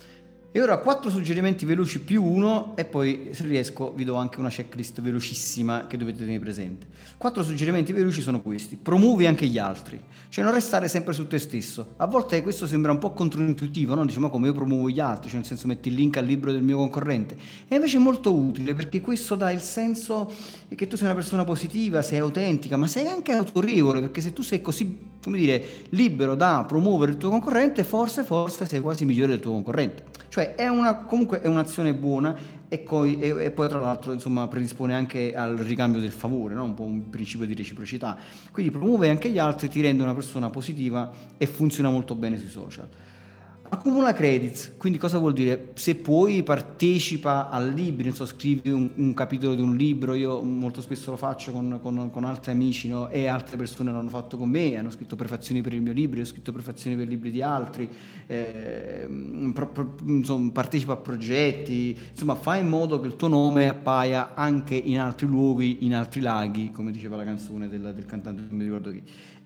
[0.56, 4.48] E ora quattro suggerimenti veloci più uno e poi se riesco vi do anche una
[4.48, 6.86] checklist velocissima che dovete tenere presente.
[7.18, 8.78] Quattro suggerimenti veloci sono questi.
[8.78, 11.96] Promuovi anche gli altri, cioè non restare sempre su te stesso.
[11.98, 14.06] A volte questo sembra un po' controintuitivo, no?
[14.06, 16.64] Diciamo come io promuovo gli altri, cioè nel senso metti il link al libro del
[16.64, 17.36] mio concorrente.
[17.68, 20.32] E invece è molto utile perché questo dà il senso
[20.74, 24.42] che tu sei una persona positiva, sei autentica, ma sei anche autorevole perché se tu
[24.42, 29.32] sei così, come dire, libero da promuovere il tuo concorrente, forse, forse sei quasi migliore
[29.32, 30.24] del tuo concorrente.
[30.36, 32.36] Cioè è una, comunque è un'azione buona
[32.68, 36.66] e poi, e, e poi tra l'altro insomma, predispone anche al ricambio del favore, no?
[36.66, 38.18] un po' un principio di reciprocità.
[38.52, 42.50] Quindi promuove anche gli altri, ti rende una persona positiva e funziona molto bene sui
[42.50, 42.86] social.
[43.68, 45.72] Accumula credits, quindi cosa vuol dire?
[45.74, 50.82] Se puoi partecipa al libro, so, scrivi un, un, capitolo di un libro, io molto
[50.82, 53.10] spesso lo faccio con, con, con altri amici no?
[53.10, 56.26] e altre persone l'hanno fatto con me, hanno scritto prefazioni per il mio libro, io
[56.26, 57.90] ho scritto prefazioni per libri di altri,
[58.28, 59.08] eh,
[59.52, 64.36] pro, pro, insomma, partecipa a progetti, insomma fai in modo che il tuo nome appaia
[64.36, 68.58] anche in altri luoghi, in altri laghi, come diceva la canzone del, del cantante, non
[68.58, 69.02] mi ricordo chi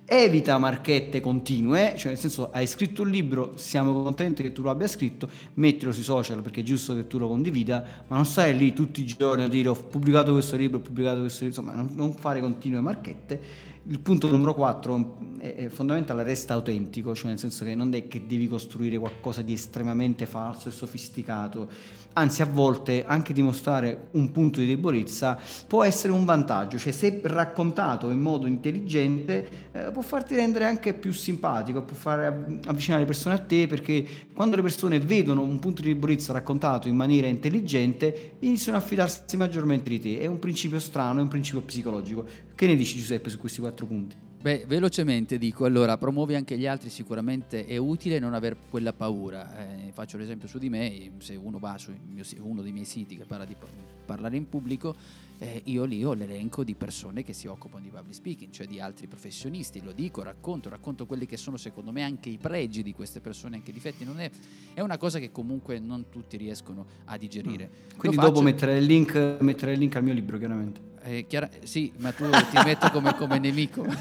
[0.09, 4.71] evita marchette continue, cioè nel senso hai scritto un libro, siamo contenti che tu lo
[4.71, 8.57] abbia scritto, mettilo sui social perché è giusto che tu lo condivida, ma non stai
[8.57, 11.79] lì tutti i giorni a dire ho pubblicato questo libro, ho pubblicato questo libro, insomma
[11.79, 13.67] non, non fare continue marchette.
[13.83, 18.07] Il punto numero 4 è, è fondamentale, resta autentico, cioè nel senso che non è
[18.07, 21.69] che devi costruire qualcosa di estremamente falso e sofisticato,
[22.13, 27.21] anzi a volte anche dimostrare un punto di debolezza può essere un vantaggio, cioè se
[27.23, 33.07] raccontato in modo intelligente eh, può farti rendere anche più simpatico, può far avvicinare le
[33.07, 37.27] persone a te perché quando le persone vedono un punto di debolezza raccontato in maniera
[37.27, 42.25] intelligente iniziano a fidarsi maggiormente di te, è un principio strano, è un principio psicologico.
[42.55, 44.28] Che ne dici Giuseppe su questi quattro punti?
[44.41, 49.67] Beh, velocemente dico, allora, promuovi anche gli altri, sicuramente è utile non aver quella paura.
[49.67, 53.17] Eh, faccio l'esempio su di me, se uno va su mio, uno dei miei siti
[53.17, 53.57] che parla di
[54.05, 54.95] parlare in pubblico,
[55.39, 58.79] eh, io lì ho l'elenco di persone che si occupano di public speaking, cioè di
[58.79, 62.93] altri professionisti, lo dico, racconto, racconto quelli che sono secondo me anche i pregi di
[62.93, 64.31] queste persone, anche i difetti, non è,
[64.73, 67.69] è una cosa che comunque non tutti riescono a digerire.
[67.69, 67.97] Mm.
[67.97, 70.88] Quindi lo dopo mettere il, link, mettere il link al mio libro, chiaramente.
[71.01, 71.49] Eh, chiara...
[71.63, 73.85] Sì, ma tu ti metto come, come nemico.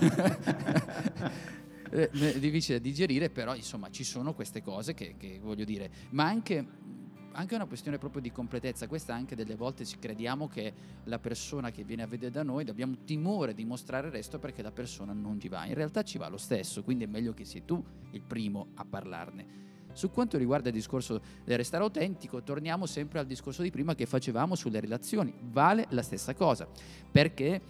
[1.91, 6.25] eh, difficile da digerire, però insomma ci sono queste cose che, che voglio dire, ma
[6.25, 6.67] anche,
[7.33, 8.87] anche, una questione proprio di completezza.
[8.87, 10.73] Questa anche delle volte ci crediamo che
[11.05, 14.63] la persona che viene a vedere da noi abbiamo timore di mostrare il resto perché
[14.63, 15.65] la persona non ci va.
[15.67, 18.85] In realtà ci va lo stesso, quindi è meglio che sia tu il primo a
[18.85, 19.68] parlarne
[19.99, 24.07] Su quanto riguarda il discorso del restare autentico, torniamo sempre al discorso di prima che
[24.07, 25.35] facevamo sulle relazioni.
[25.51, 26.69] Vale la stessa cosa,
[27.11, 27.61] perché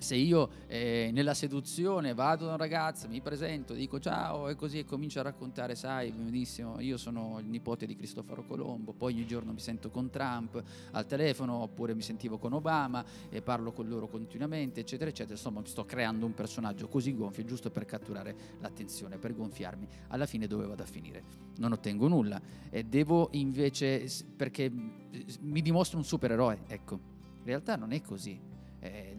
[0.00, 4.78] se io eh, nella seduzione vado da un ragazzo, mi presento, dico ciao e così
[4.78, 9.26] e comincio a raccontare, sai, benissimo, io sono il nipote di Cristoforo Colombo, poi ogni
[9.26, 13.88] giorno mi sento con Trump al telefono oppure mi sentivo con Obama e parlo con
[13.88, 15.34] loro continuamente, eccetera, eccetera.
[15.34, 19.86] Insomma, sto creando un personaggio così gonfio giusto per catturare l'attenzione, per gonfiarmi.
[20.08, 21.22] Alla fine dove vado a finire?
[21.58, 27.92] Non ottengo nulla e devo invece, perché mi dimostro un supereroe, ecco, in realtà non
[27.92, 28.48] è così.
[28.82, 29.14] Eh,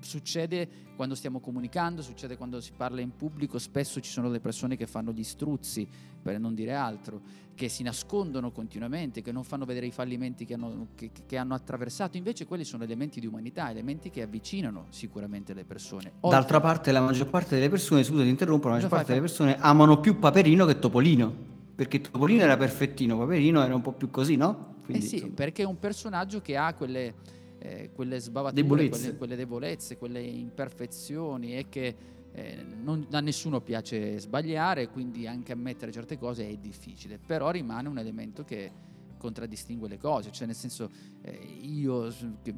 [0.00, 4.76] succede quando stiamo comunicando, succede quando si parla in pubblico, spesso ci sono le persone
[4.76, 5.88] che fanno gli struzzi,
[6.20, 7.20] per non dire altro,
[7.54, 11.54] che si nascondono continuamente, che non fanno vedere i fallimenti che hanno, che, che hanno
[11.54, 16.12] attraversato, invece quelli sono elementi di umanità, elementi che avvicinano sicuramente le persone.
[16.20, 16.38] Oltre...
[16.38, 19.56] D'altra parte la maggior parte delle persone, scusa ti interrompo, la maggior parte delle persone
[19.58, 24.34] amano più Paperino che Topolino perché Topolino era perfettino, Paperino era un po' più così,
[24.34, 24.74] no?
[24.84, 25.34] Quindi, eh sì, insomma.
[25.36, 27.14] perché è un personaggio che ha quelle
[27.58, 29.00] eh, quelle sbavature, debolezze.
[29.00, 31.96] Quelle, quelle, debolezze, quelle imperfezioni e che
[32.32, 37.88] eh, non, a nessuno piace sbagliare, quindi anche ammettere certe cose è difficile, però rimane
[37.88, 38.70] un elemento che
[39.18, 40.90] contraddistingue le cose, cioè nel senso
[41.22, 42.12] eh, io...
[42.42, 42.54] Che,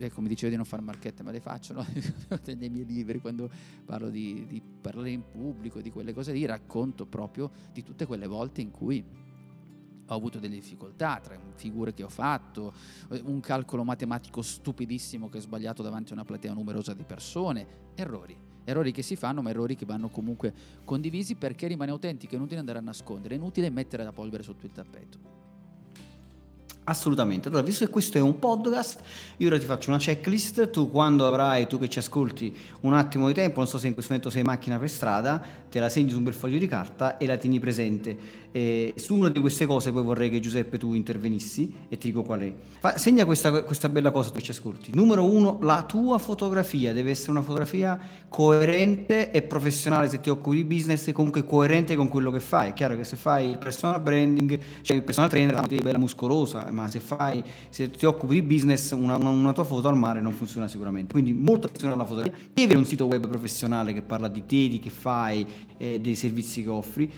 [0.00, 1.84] ecco, mi dicevo di non fare marchette, ma le faccio no?
[2.56, 3.50] nei miei libri quando
[3.84, 8.26] parlo di, di parlare in pubblico, di quelle cose lì, racconto proprio di tutte quelle
[8.26, 9.04] volte in cui
[10.08, 12.72] ho avuto delle difficoltà tra figure che ho fatto,
[13.10, 17.66] eh, un calcolo matematico stupidissimo che ho sbagliato davanti a una platea numerosa di persone,
[17.94, 18.36] errori.
[18.64, 20.52] Errori che si fanno, ma errori che vanno comunque
[20.84, 24.66] condivisi perché rimane autentico, è inutile andare a nascondere, è inutile mettere la polvere sotto
[24.66, 25.37] il tappeto.
[26.88, 27.48] Assolutamente.
[27.48, 29.00] Allora, visto che questo è un podcast,
[29.36, 30.70] io ora ti faccio una checklist.
[30.70, 33.92] Tu, quando avrai, tu che ci ascolti, un attimo di tempo, non so se in
[33.92, 36.66] questo momento sei in macchina per strada, te la segni su un bel foglio di
[36.66, 38.46] carta e la tieni presente.
[38.50, 42.22] E su una di queste cose poi vorrei che Giuseppe tu intervenissi e ti dico
[42.22, 42.52] qual è.
[42.78, 44.90] Fa, segna questa, questa bella cosa che ci ascolti.
[44.94, 50.56] Numero uno, la tua fotografia deve essere una fotografia coerente e professionale se ti occupi
[50.56, 52.70] di business e comunque coerente con quello che fai.
[52.70, 56.66] È chiaro che se fai il personal branding, cioè il personal trainer, è bella muscolosa,
[56.78, 60.32] ma se fai, se ti occupi di business, una, una, tua foto al mare non
[60.32, 61.12] funziona sicuramente.
[61.12, 62.38] Quindi molta attenzione alla fotografia.
[62.52, 66.14] Devi avere un sito web professionale che parla di te, di che fai, eh, dei
[66.14, 67.10] servizi che offri.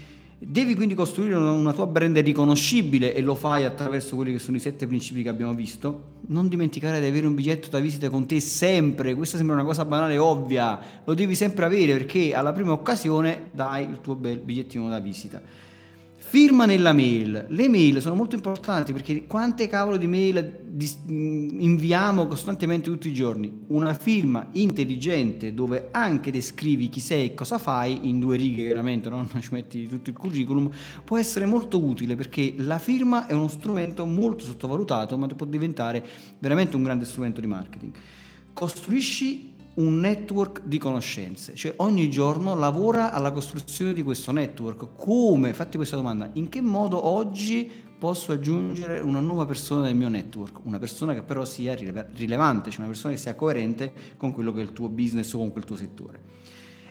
[0.43, 4.61] Devi quindi costruire una, tua brand riconoscibile e lo fai attraverso quelli che sono i
[4.61, 6.05] sette principi che abbiamo visto.
[6.29, 9.85] Non dimenticare di avere un biglietto da visita con te sempre, questa sembra una cosa
[9.85, 14.89] banale ovvia, lo devi sempre avere perché alla prima occasione dai il tuo bel bigliettino
[14.89, 15.43] da visita.
[16.31, 17.47] Firma nella mail.
[17.49, 20.61] Le mail sono molto importanti perché quante cavolo di mail
[21.09, 23.65] inviamo costantemente tutti i giorni?
[23.67, 29.09] Una firma intelligente dove anche descrivi chi sei e cosa fai in due righe, chiaramente,
[29.09, 29.17] no?
[29.17, 30.71] non ci metti tutto il curriculum,
[31.03, 36.07] può essere molto utile perché la firma è uno strumento molto sottovalutato, ma può diventare
[36.39, 37.93] veramente un grande strumento di marketing.
[38.53, 39.50] Costruisci
[39.81, 44.89] un network di conoscenze, cioè ogni giorno lavora alla costruzione di questo network.
[44.97, 45.55] Come?
[45.55, 50.65] Fatti questa domanda, in che modo oggi posso aggiungere una nuova persona nel mio network?
[50.65, 54.61] Una persona che però sia rilevante, cioè una persona che sia coerente con quello che
[54.61, 56.29] è il tuo business o con quel tuo settore.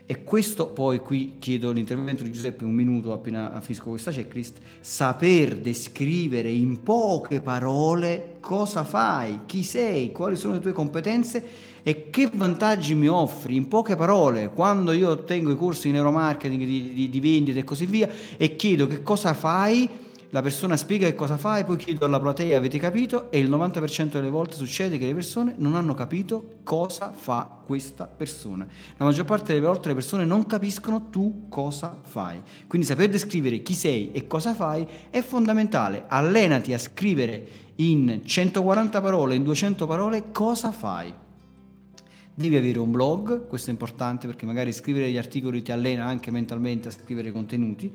[0.08, 5.58] E questo poi qui chiedo l'intervento di Giuseppe un minuto appena finisco questa checklist, saper
[5.58, 12.30] descrivere in poche parole cosa fai, chi sei, quali sono le tue competenze e che
[12.34, 17.10] vantaggi mi offri in poche parole quando io ottengo i corsi di neuromarketing, di, di,
[17.10, 21.38] di vendita e così via e chiedo che cosa fai la persona spiega che cosa
[21.38, 25.08] fa e poi chiedo alla platea avete capito e il 90% delle volte succede che
[25.08, 28.68] le persone non hanno capito cosa fa questa persona.
[28.98, 32.42] La maggior parte delle volte le persone non capiscono tu cosa fai.
[32.68, 36.04] Quindi saper descrivere chi sei e cosa fai è fondamentale.
[36.08, 41.12] Allenati a scrivere in 140 parole, in 200 parole cosa fai.
[42.40, 46.32] Devi avere un blog, questo è importante perché magari scrivere gli articoli ti allena anche
[46.32, 47.92] mentalmente a scrivere contenuti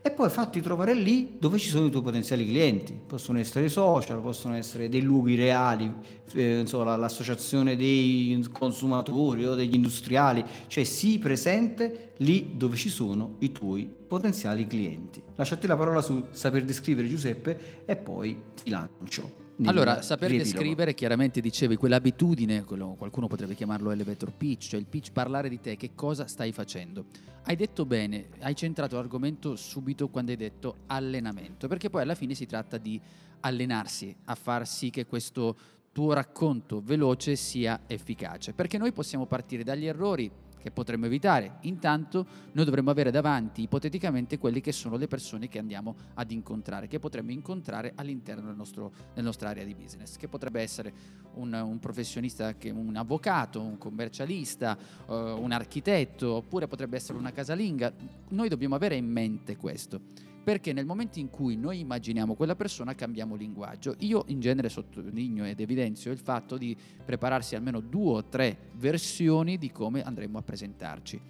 [0.00, 2.96] e poi fatti trovare lì dove ci sono i tuoi potenziali clienti.
[3.04, 5.92] Possono essere social, possono essere dei luoghi reali,
[6.32, 13.34] eh, insomma, l'associazione dei consumatori o degli industriali, cioè sii presente lì dove ci sono
[13.40, 15.20] i tuoi potenziali clienti.
[15.34, 19.47] Lasciati la parola su saper descrivere Giuseppe e poi ti lancio.
[19.64, 25.10] Allora, saper descrivere, chiaramente dicevi, quell'abitudine, quello, qualcuno potrebbe chiamarlo elevator pitch, cioè il pitch,
[25.10, 27.06] parlare di te, che cosa stai facendo.
[27.42, 32.34] Hai detto bene, hai centrato l'argomento subito quando hai detto allenamento, perché poi alla fine
[32.34, 33.00] si tratta di
[33.40, 35.56] allenarsi a far sì che questo
[35.90, 41.58] tuo racconto veloce sia efficace, perché noi possiamo partire dagli errori che potremmo evitare.
[41.62, 46.86] Intanto noi dovremmo avere davanti ipoteticamente quelle che sono le persone che andiamo ad incontrare,
[46.86, 50.92] che potremmo incontrare all'interno del nostro, della nostra area di business, che potrebbe essere
[51.34, 57.32] un, un professionista, che, un avvocato, un commercialista, uh, un architetto, oppure potrebbe essere una
[57.32, 57.92] casalinga.
[58.28, 62.94] Noi dobbiamo avere in mente questo perché nel momento in cui noi immaginiamo quella persona
[62.94, 63.94] cambiamo linguaggio.
[63.98, 66.74] Io in genere sottolineo ed evidenzio il fatto di
[67.04, 71.20] prepararsi almeno due o tre versioni di come andremo a presentarci.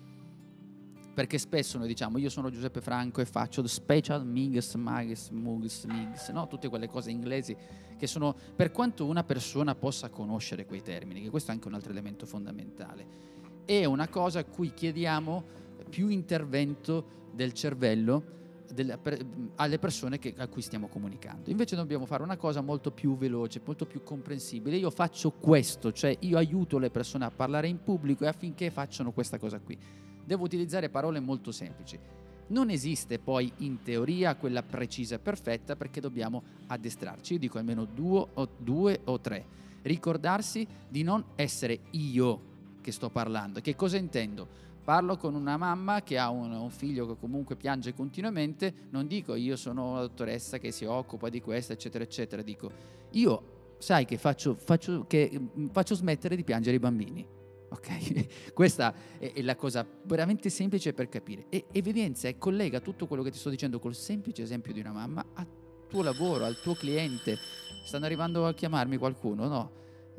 [1.12, 6.28] Perché spesso noi diciamo io sono Giuseppe Franco e faccio special migs, mags, mugs, migs,
[6.28, 6.46] no?
[6.46, 7.56] tutte quelle cose inglesi
[7.96, 11.74] che sono, per quanto una persona possa conoscere quei termini, che questo è anche un
[11.74, 13.04] altro elemento fondamentale,
[13.64, 15.44] è una cosa a cui chiediamo
[15.90, 18.36] più intervento del cervello
[18.72, 19.24] delle, per,
[19.56, 21.50] alle persone che, a cui stiamo comunicando.
[21.50, 24.76] Invece dobbiamo fare una cosa molto più veloce, molto più comprensibile.
[24.76, 29.12] Io faccio questo, cioè io aiuto le persone a parlare in pubblico e affinché facciano
[29.12, 29.78] questa cosa qui.
[30.24, 31.98] Devo utilizzare parole molto semplici.
[32.48, 37.34] Non esiste poi in teoria quella precisa e perfetta perché dobbiamo addestrarci.
[37.34, 39.44] Io dico almeno due o, due o tre.
[39.82, 42.48] Ricordarsi di non essere io
[42.80, 43.60] che sto parlando.
[43.60, 44.67] Che cosa intendo?
[44.88, 49.34] Parlo con una mamma che ha un, un, figlio che comunque piange continuamente, non dico
[49.34, 52.72] io sono la dottoressa che si occupa di questo, eccetera, eccetera, dico
[53.10, 57.26] io sai che faccio, faccio, che mm, faccio smettere di piangere i bambini.
[57.70, 58.54] Ok?
[58.54, 61.44] Questa è, la cosa veramente semplice per capire.
[61.50, 64.92] E evidenzia e collega tutto quello che ti sto dicendo col semplice esempio di una
[64.92, 65.46] mamma al
[65.86, 67.36] tuo lavoro, al tuo cliente.
[67.84, 69.70] Stanno arrivando a chiamarmi qualcuno, no?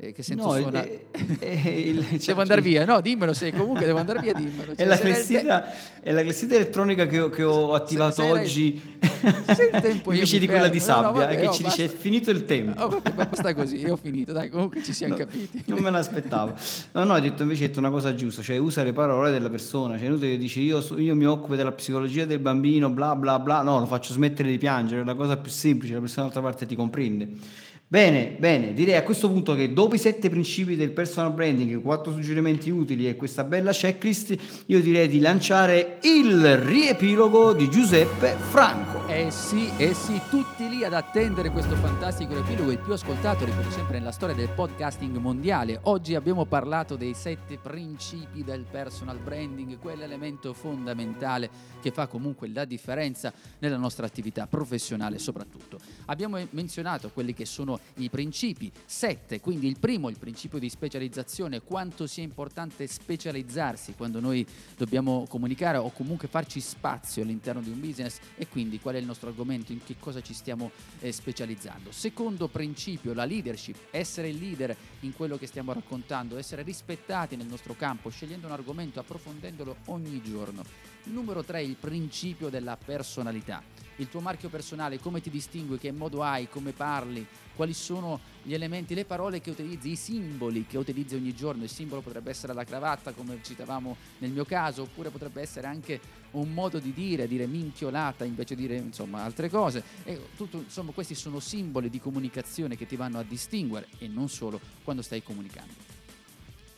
[0.02, 0.82] Eh, che sento no, suona...
[0.82, 0.98] è,
[1.38, 4.68] è il, cioè, devo andare via, no dimmelo se comunque devo andare via dimmelo.
[4.80, 8.30] Cioè, è, la clessidra, è, la clessidra, elettronica che ho, che ho attivato se, se
[8.30, 8.98] oggi
[10.04, 11.82] invece di quella di sabbia no, vabbè, che no, ci basta.
[11.82, 12.80] dice è finito il tempo.
[12.80, 15.64] Oh, basta così, io ho finito, dai comunque ci siamo capiti.
[15.66, 16.54] Non me l'aspettavo.
[16.92, 19.50] No, no, hai detto invece hai detto una cosa giusta, cioè usa le parole della
[19.50, 23.38] persona, cioè inutile che dici io, io mi occupo della psicologia del bambino, bla bla
[23.38, 26.42] bla, no, lo faccio smettere di piangere, è la cosa più semplice, la persona dall'altra
[26.42, 27.68] parte ti comprende.
[27.92, 32.12] Bene, bene, direi a questo punto che dopo i sette principi del personal branding, quattro
[32.12, 34.36] suggerimenti utili e questa bella checklist,
[34.66, 39.08] io direi di lanciare il riepilogo di Giuseppe Franco.
[39.08, 43.72] Eh sì, eh sì, tutti lì ad attendere questo fantastico riepilogo, il più ascoltato, ricordo
[43.72, 45.80] sempre, nella storia del podcasting mondiale.
[45.82, 51.50] Oggi abbiamo parlato dei sette principi del personal branding, quell'elemento fondamentale
[51.82, 55.78] che fa comunque la differenza nella nostra attività professionale soprattutto.
[56.04, 58.70] Abbiamo menzionato quelli che sono i principi.
[58.84, 65.26] Sette, quindi il primo, il principio di specializzazione, quanto sia importante specializzarsi quando noi dobbiamo
[65.28, 69.28] comunicare o comunque farci spazio all'interno di un business e quindi qual è il nostro
[69.28, 70.70] argomento, in che cosa ci stiamo
[71.00, 71.92] eh, specializzando.
[71.92, 77.46] Secondo principio, la leadership, essere il leader in quello che stiamo raccontando, essere rispettati nel
[77.46, 80.89] nostro campo, scegliendo un argomento, approfondendolo ogni giorno.
[81.04, 83.62] Numero tre, il principio della personalità
[84.00, 88.54] il tuo marchio personale, come ti distingui, che modo hai, come parli, quali sono gli
[88.54, 91.64] elementi, le parole che utilizzi, i simboli che utilizzi ogni giorno.
[91.64, 96.00] Il simbolo potrebbe essere la cravatta, come citavamo nel mio caso, oppure potrebbe essere anche
[96.32, 99.82] un modo di dire, dire minchiolata invece di dire insomma altre cose.
[100.04, 104.30] E tutto, insomma, questi sono simboli di comunicazione che ti vanno a distinguere e non
[104.30, 105.99] solo quando stai comunicando.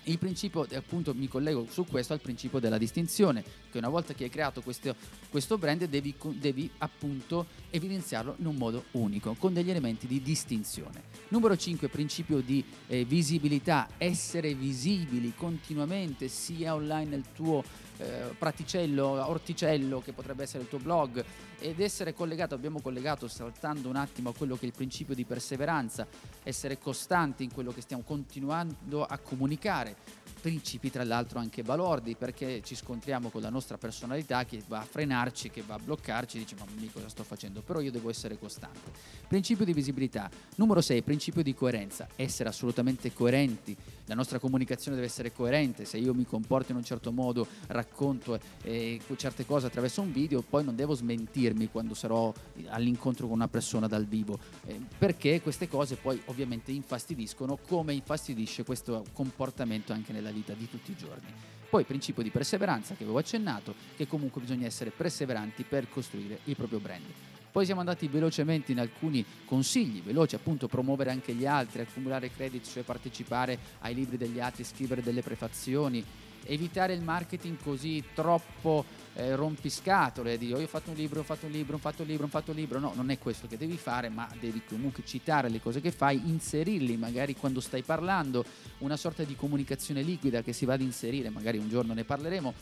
[0.04, 4.24] Il principio, appunto, mi collego su questo al principio della distinzione, che una volta che
[4.24, 4.96] hai creato questo,
[5.30, 11.04] questo brand devi, devi, appunto evidenziarlo in un modo unico, con degli elementi di distinzione.
[11.28, 17.62] Numero 5, principio di eh, visibilità, essere visibili continuamente sia online nel tuo
[18.02, 21.24] eh, praticello, orticello che potrebbe essere il tuo blog
[21.58, 25.24] ed essere collegato, abbiamo collegato saltando un attimo a quello che è il principio di
[25.24, 26.06] perseveranza,
[26.42, 29.96] essere costanti in quello che stiamo continuando a comunicare,
[30.42, 34.84] principi tra l'altro anche balordi perché ci scontriamo con la nostra personalità che va a
[34.84, 38.36] frenarci, che va a bloccarci, dici ma mi cosa sto facendo, però io devo essere
[38.36, 38.90] costante.
[39.28, 40.28] Principio di visibilità.
[40.56, 43.76] Numero 6, principio di coerenza, essere assolutamente coerenti,
[44.06, 48.38] la nostra comunicazione deve essere coerente, se io mi comporto in un certo modo, racconto
[48.62, 52.34] eh, certe cose attraverso un video, poi non devo smentirmi quando sarò
[52.66, 58.64] all'incontro con una persona dal vivo, eh, perché queste cose poi ovviamente infastidiscono come infastidisce
[58.64, 61.32] questo comportamento anche nella vita di tutti i giorni.
[61.70, 66.56] Poi principio di perseveranza che avevo accennato, che comunque bisogna essere perseveranti per costruire il
[66.56, 67.04] proprio brand.
[67.52, 72.66] Poi siamo andati velocemente in alcuni consigli, veloci appunto promuovere anche gli altri, accumulare credit,
[72.66, 76.02] cioè partecipare ai libri degli altri, scrivere delle prefazioni,
[76.46, 78.84] evitare il marketing così troppo
[79.14, 82.02] eh, rompiscatole, di oh, io ho fatto un libro, ho fatto un libro, ho fatto
[82.02, 84.62] un libro, ho fatto un libro, no, non è questo che devi fare, ma devi
[84.66, 88.44] comunque citare le cose che fai, inserirli magari quando stai parlando,
[88.78, 92.54] una sorta di comunicazione liquida che si va ad inserire, magari un giorno ne parleremo,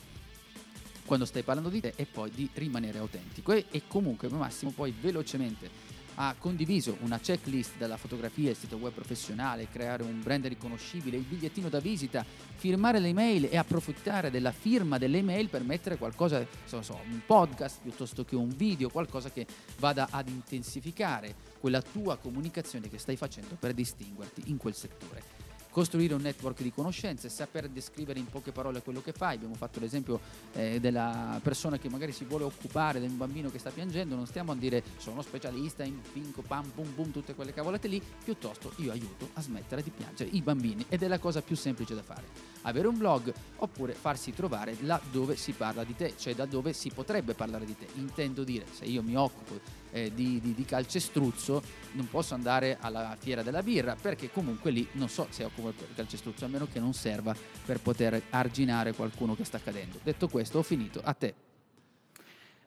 [1.04, 3.52] quando stai parlando di te e poi di rimanere autentico.
[3.52, 5.89] E, e comunque Massimo poi velocemente
[6.22, 11.22] ha condiviso una checklist della fotografia, il sito web professionale, creare un brand riconoscibile, il
[11.22, 12.22] bigliettino da visita,
[12.56, 17.22] firmare le email e approfittare della firma delle email per mettere qualcosa, so, so, un
[17.24, 19.46] podcast piuttosto che un video, qualcosa che
[19.78, 25.39] vada ad intensificare quella tua comunicazione che stai facendo per distinguerti in quel settore
[25.70, 29.36] costruire un network di conoscenze, saper descrivere in poche parole quello che fai.
[29.36, 30.20] Abbiamo fatto l'esempio
[30.52, 34.52] eh, della persona che magari si vuole occupare del bambino che sta piangendo, non stiamo
[34.52, 38.92] a dire sono specialista in pinco, pam, pum, pum, tutte quelle cavolate lì, piuttosto io
[38.92, 42.24] aiuto a smettere di piangere i bambini ed è la cosa più semplice da fare.
[42.62, 46.72] Avere un blog oppure farsi trovare là dove si parla di te, cioè da dove
[46.72, 47.86] si potrebbe parlare di te.
[47.94, 51.62] Intendo dire, se io mi occupo eh, di, di, di, calcestruzzo
[51.92, 55.94] non posso andare alla fiera della birra perché comunque lì non so se occupo il
[55.94, 57.34] calcestruzzo a meno che non serva
[57.64, 59.98] per poter arginare qualcuno che sta cadendo.
[60.02, 61.34] Detto questo ho finito, a te.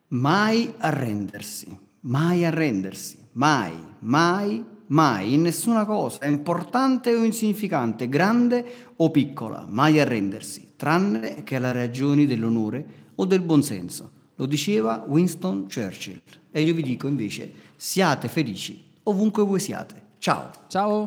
[0.09, 9.09] Mai arrendersi, mai arrendersi, mai, mai, mai, in nessuna cosa, importante o insignificante, grande o
[9.09, 14.11] piccola, mai arrendersi, tranne che alla ragioni dell'onore o del buonsenso.
[14.35, 16.21] Lo diceva Winston Churchill.
[16.51, 20.01] E io vi dico invece, siate felici ovunque voi siate.
[20.19, 20.51] Ciao.
[20.67, 21.05] Ciao.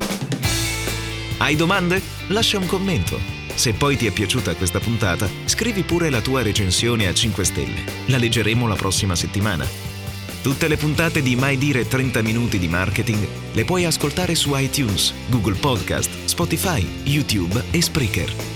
[1.39, 2.01] Hai domande?
[2.29, 3.18] Lascia un commento.
[3.55, 7.85] Se poi ti è piaciuta questa puntata, scrivi pure la tua recensione a 5 stelle.
[8.07, 9.64] La leggeremo la prossima settimana.
[10.43, 15.12] Tutte le puntate di Mai Dire 30 Minuti di Marketing le puoi ascoltare su iTunes,
[15.29, 18.56] Google Podcast, Spotify, YouTube e Spreaker.